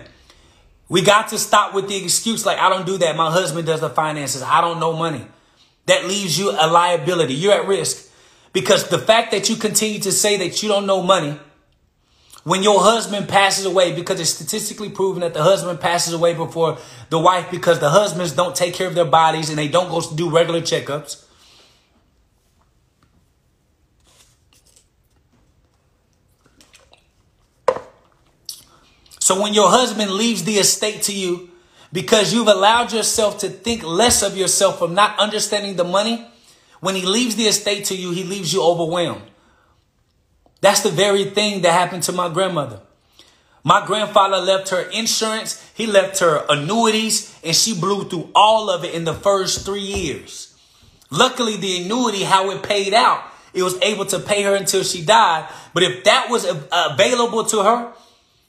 [0.88, 3.16] we got to stop with the excuse like, I don't do that.
[3.16, 4.42] My husband does the finances.
[4.42, 5.26] I don't know money.
[5.86, 7.34] That leaves you a liability.
[7.34, 8.08] You're at risk
[8.52, 11.36] because the fact that you continue to say that you don't know money
[12.44, 16.78] when your husband passes away, because it's statistically proven that the husband passes away before
[17.10, 20.00] the wife because the husbands don't take care of their bodies and they don't go
[20.14, 21.24] do regular checkups.
[29.28, 31.50] So when your husband leaves the estate to you
[31.92, 36.26] because you've allowed yourself to think less of yourself from not understanding the money,
[36.80, 39.20] when he leaves the estate to you, he leaves you overwhelmed.
[40.60, 42.80] That's the very thing that happened to my grandmother.
[43.64, 48.84] My grandfather left her insurance, he left her annuities, and she blew through all of
[48.84, 50.56] it in the first three years.
[51.10, 55.04] Luckily, the annuity, how it paid out, it was able to pay her until she
[55.04, 55.48] died.
[55.74, 57.92] But if that was available to her,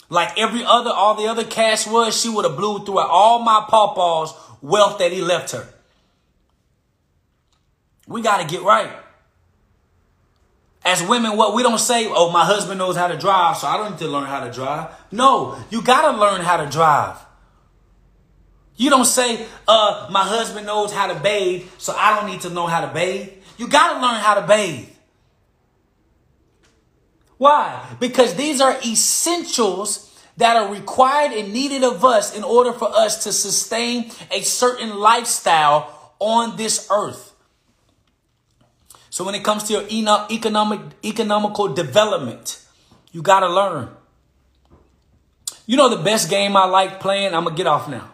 [0.09, 3.65] like every other, all the other cash was, she would have blew through all my
[3.69, 5.67] pawpaw's wealth that he left her.
[8.07, 8.91] We got to get right.
[10.85, 13.77] As women, what we don't say, oh, my husband knows how to drive, so I
[13.77, 14.89] don't need to learn how to drive.
[15.11, 17.17] No, you got to learn how to drive.
[18.77, 22.49] You don't say, uh, my husband knows how to bathe, so I don't need to
[22.49, 23.29] know how to bathe.
[23.57, 24.87] You got to learn how to bathe.
[27.37, 27.85] Why?
[27.99, 30.05] Because these are essentials
[30.37, 34.97] that are required and needed of us in order for us to sustain a certain
[34.97, 37.28] lifestyle on this earth.
[39.19, 39.83] So when it comes to your
[40.31, 42.65] economic economical development,
[43.11, 43.89] you got to learn.
[45.65, 48.11] You know the best game I like playing, I'm going to get off now.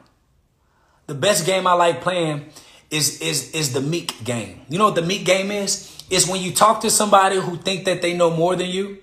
[1.06, 2.50] The best game I like playing
[2.90, 4.62] is is is the meek game.
[4.68, 5.96] You know what the meek game is?
[6.10, 8.98] It's when you talk to somebody who think that they know more than you.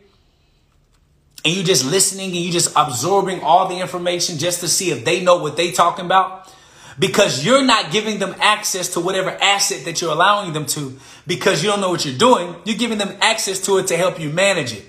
[1.44, 5.04] And you just listening and you just absorbing all the information just to see if
[5.04, 6.41] they know what they talking about
[7.02, 10.96] because you're not giving them access to whatever asset that you're allowing them to
[11.26, 12.54] because you don't know what you're doing.
[12.64, 14.84] You're giving them access to it to help you manage it.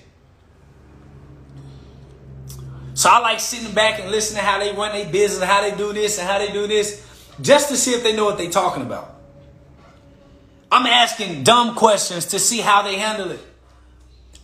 [2.93, 5.75] So I like sitting back and listening to how they run their business, how they
[5.75, 7.03] do this and how they do this,
[7.41, 9.15] just to see if they know what they're talking about.
[10.71, 13.39] I'm asking dumb questions to see how they handle it.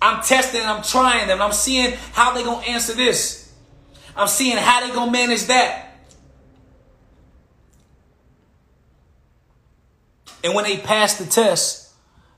[0.01, 3.53] I'm testing, I'm trying them, I'm seeing how they're gonna answer this.
[4.15, 5.88] I'm seeing how they're gonna manage that.
[10.43, 11.91] And when they pass the test,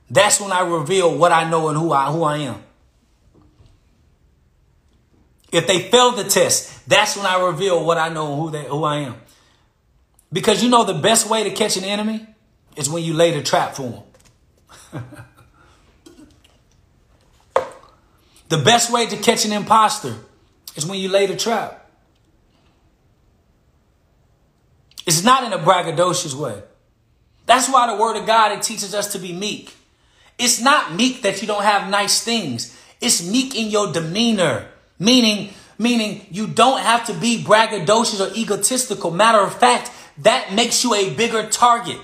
[0.10, 2.64] that's when I reveal what I know and who I who I am.
[5.52, 8.64] If they fail the test, that's when I reveal what I know and who they
[8.64, 9.16] who I am.
[10.34, 12.26] Because you know the best way to catch an enemy
[12.76, 14.04] is when you lay the trap for
[14.92, 15.04] them.
[18.50, 20.16] the best way to catch an imposter
[20.76, 21.90] is when you lay the trap.
[25.06, 26.62] It's not in a braggadocious way.
[27.52, 29.76] That's why the word of God, it teaches us to be meek.
[30.40, 32.74] It's not meek that you don't have nice things.
[33.02, 39.12] It's meek in your demeanor, meaning, meaning you don't have to be braggadocious or egotistical.
[39.12, 42.00] Matter of fact, that makes you a bigger target.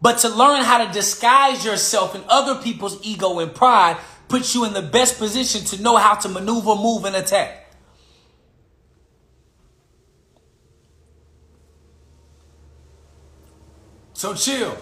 [0.00, 3.96] But to learn how to disguise yourself in other people's ego and pride
[4.28, 7.59] puts you in the best position to know how to maneuver, move, and attack.
[14.20, 14.76] So chill.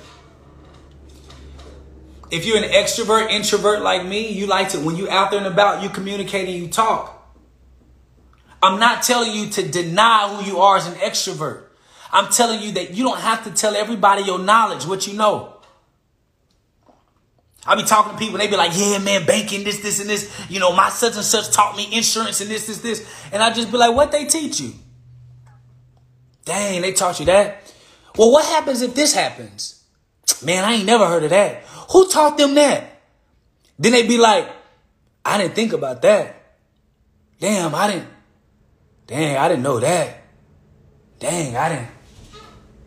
[2.29, 5.47] If you're an extrovert, introvert like me, you like to, when you out there and
[5.47, 7.33] about, you communicate and you talk.
[8.61, 11.67] I'm not telling you to deny who you are as an extrovert.
[12.11, 15.55] I'm telling you that you don't have to tell everybody your knowledge, what you know.
[17.65, 20.37] I be talking to people they be like, yeah, man, banking, this, this, and this.
[20.51, 23.09] You know, my such and such taught me insurance and this, this, this.
[23.31, 24.73] And I just be like, what they teach you?
[26.45, 27.68] Dang, they taught you that.
[28.19, 29.85] Well, what happens if this happens?
[30.45, 31.63] Man, I ain't never heard of that.
[31.93, 33.01] Who taught them that?
[33.79, 34.51] Then they be like,
[35.25, 36.35] I didn't think about that.
[37.39, 38.09] Damn, I didn't.
[39.07, 40.23] Dang, I didn't know that.
[41.21, 41.89] Dang, I didn't.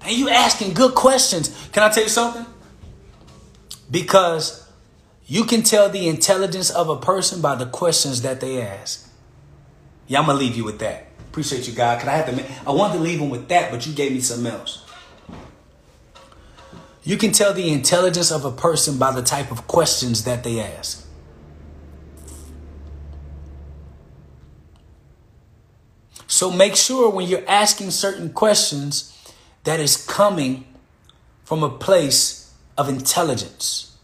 [0.01, 1.69] And you asking good questions.
[1.71, 2.45] Can I tell you something?
[3.89, 4.69] Because
[5.25, 9.09] you can tell the intelligence of a person by the questions that they ask.
[10.07, 11.07] Yeah, I'm gonna leave you with that.
[11.29, 11.99] Appreciate you, God.
[11.99, 12.45] Cause I have to.
[12.67, 14.90] I wanted to leave them with that, but you gave me something else.
[17.03, 20.59] You can tell the intelligence of a person by the type of questions that they
[20.59, 21.07] ask.
[26.27, 29.15] So make sure when you're asking certain questions
[29.63, 30.65] that is coming
[31.43, 33.95] from a place of intelligence.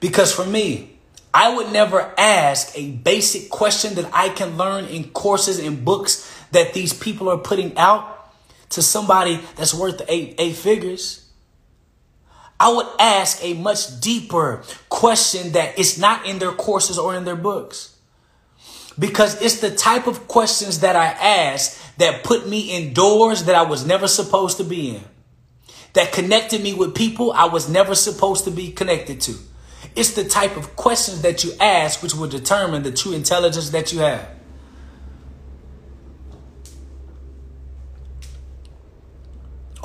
[0.00, 0.98] Because for me,
[1.34, 6.32] I would never ask a basic question that I can learn in courses and books
[6.52, 8.15] that these people are putting out
[8.70, 11.26] to somebody that's worth eight, eight figures.
[12.58, 17.24] I would ask a much deeper question that is not in their courses or in
[17.24, 17.96] their books.
[18.98, 23.54] Because it's the type of questions that I ask that put me in doors that
[23.54, 25.04] I was never supposed to be in.
[25.92, 29.34] That connected me with people I was never supposed to be connected to.
[29.94, 33.92] It's the type of questions that you ask which will determine the true intelligence that
[33.92, 34.28] you have.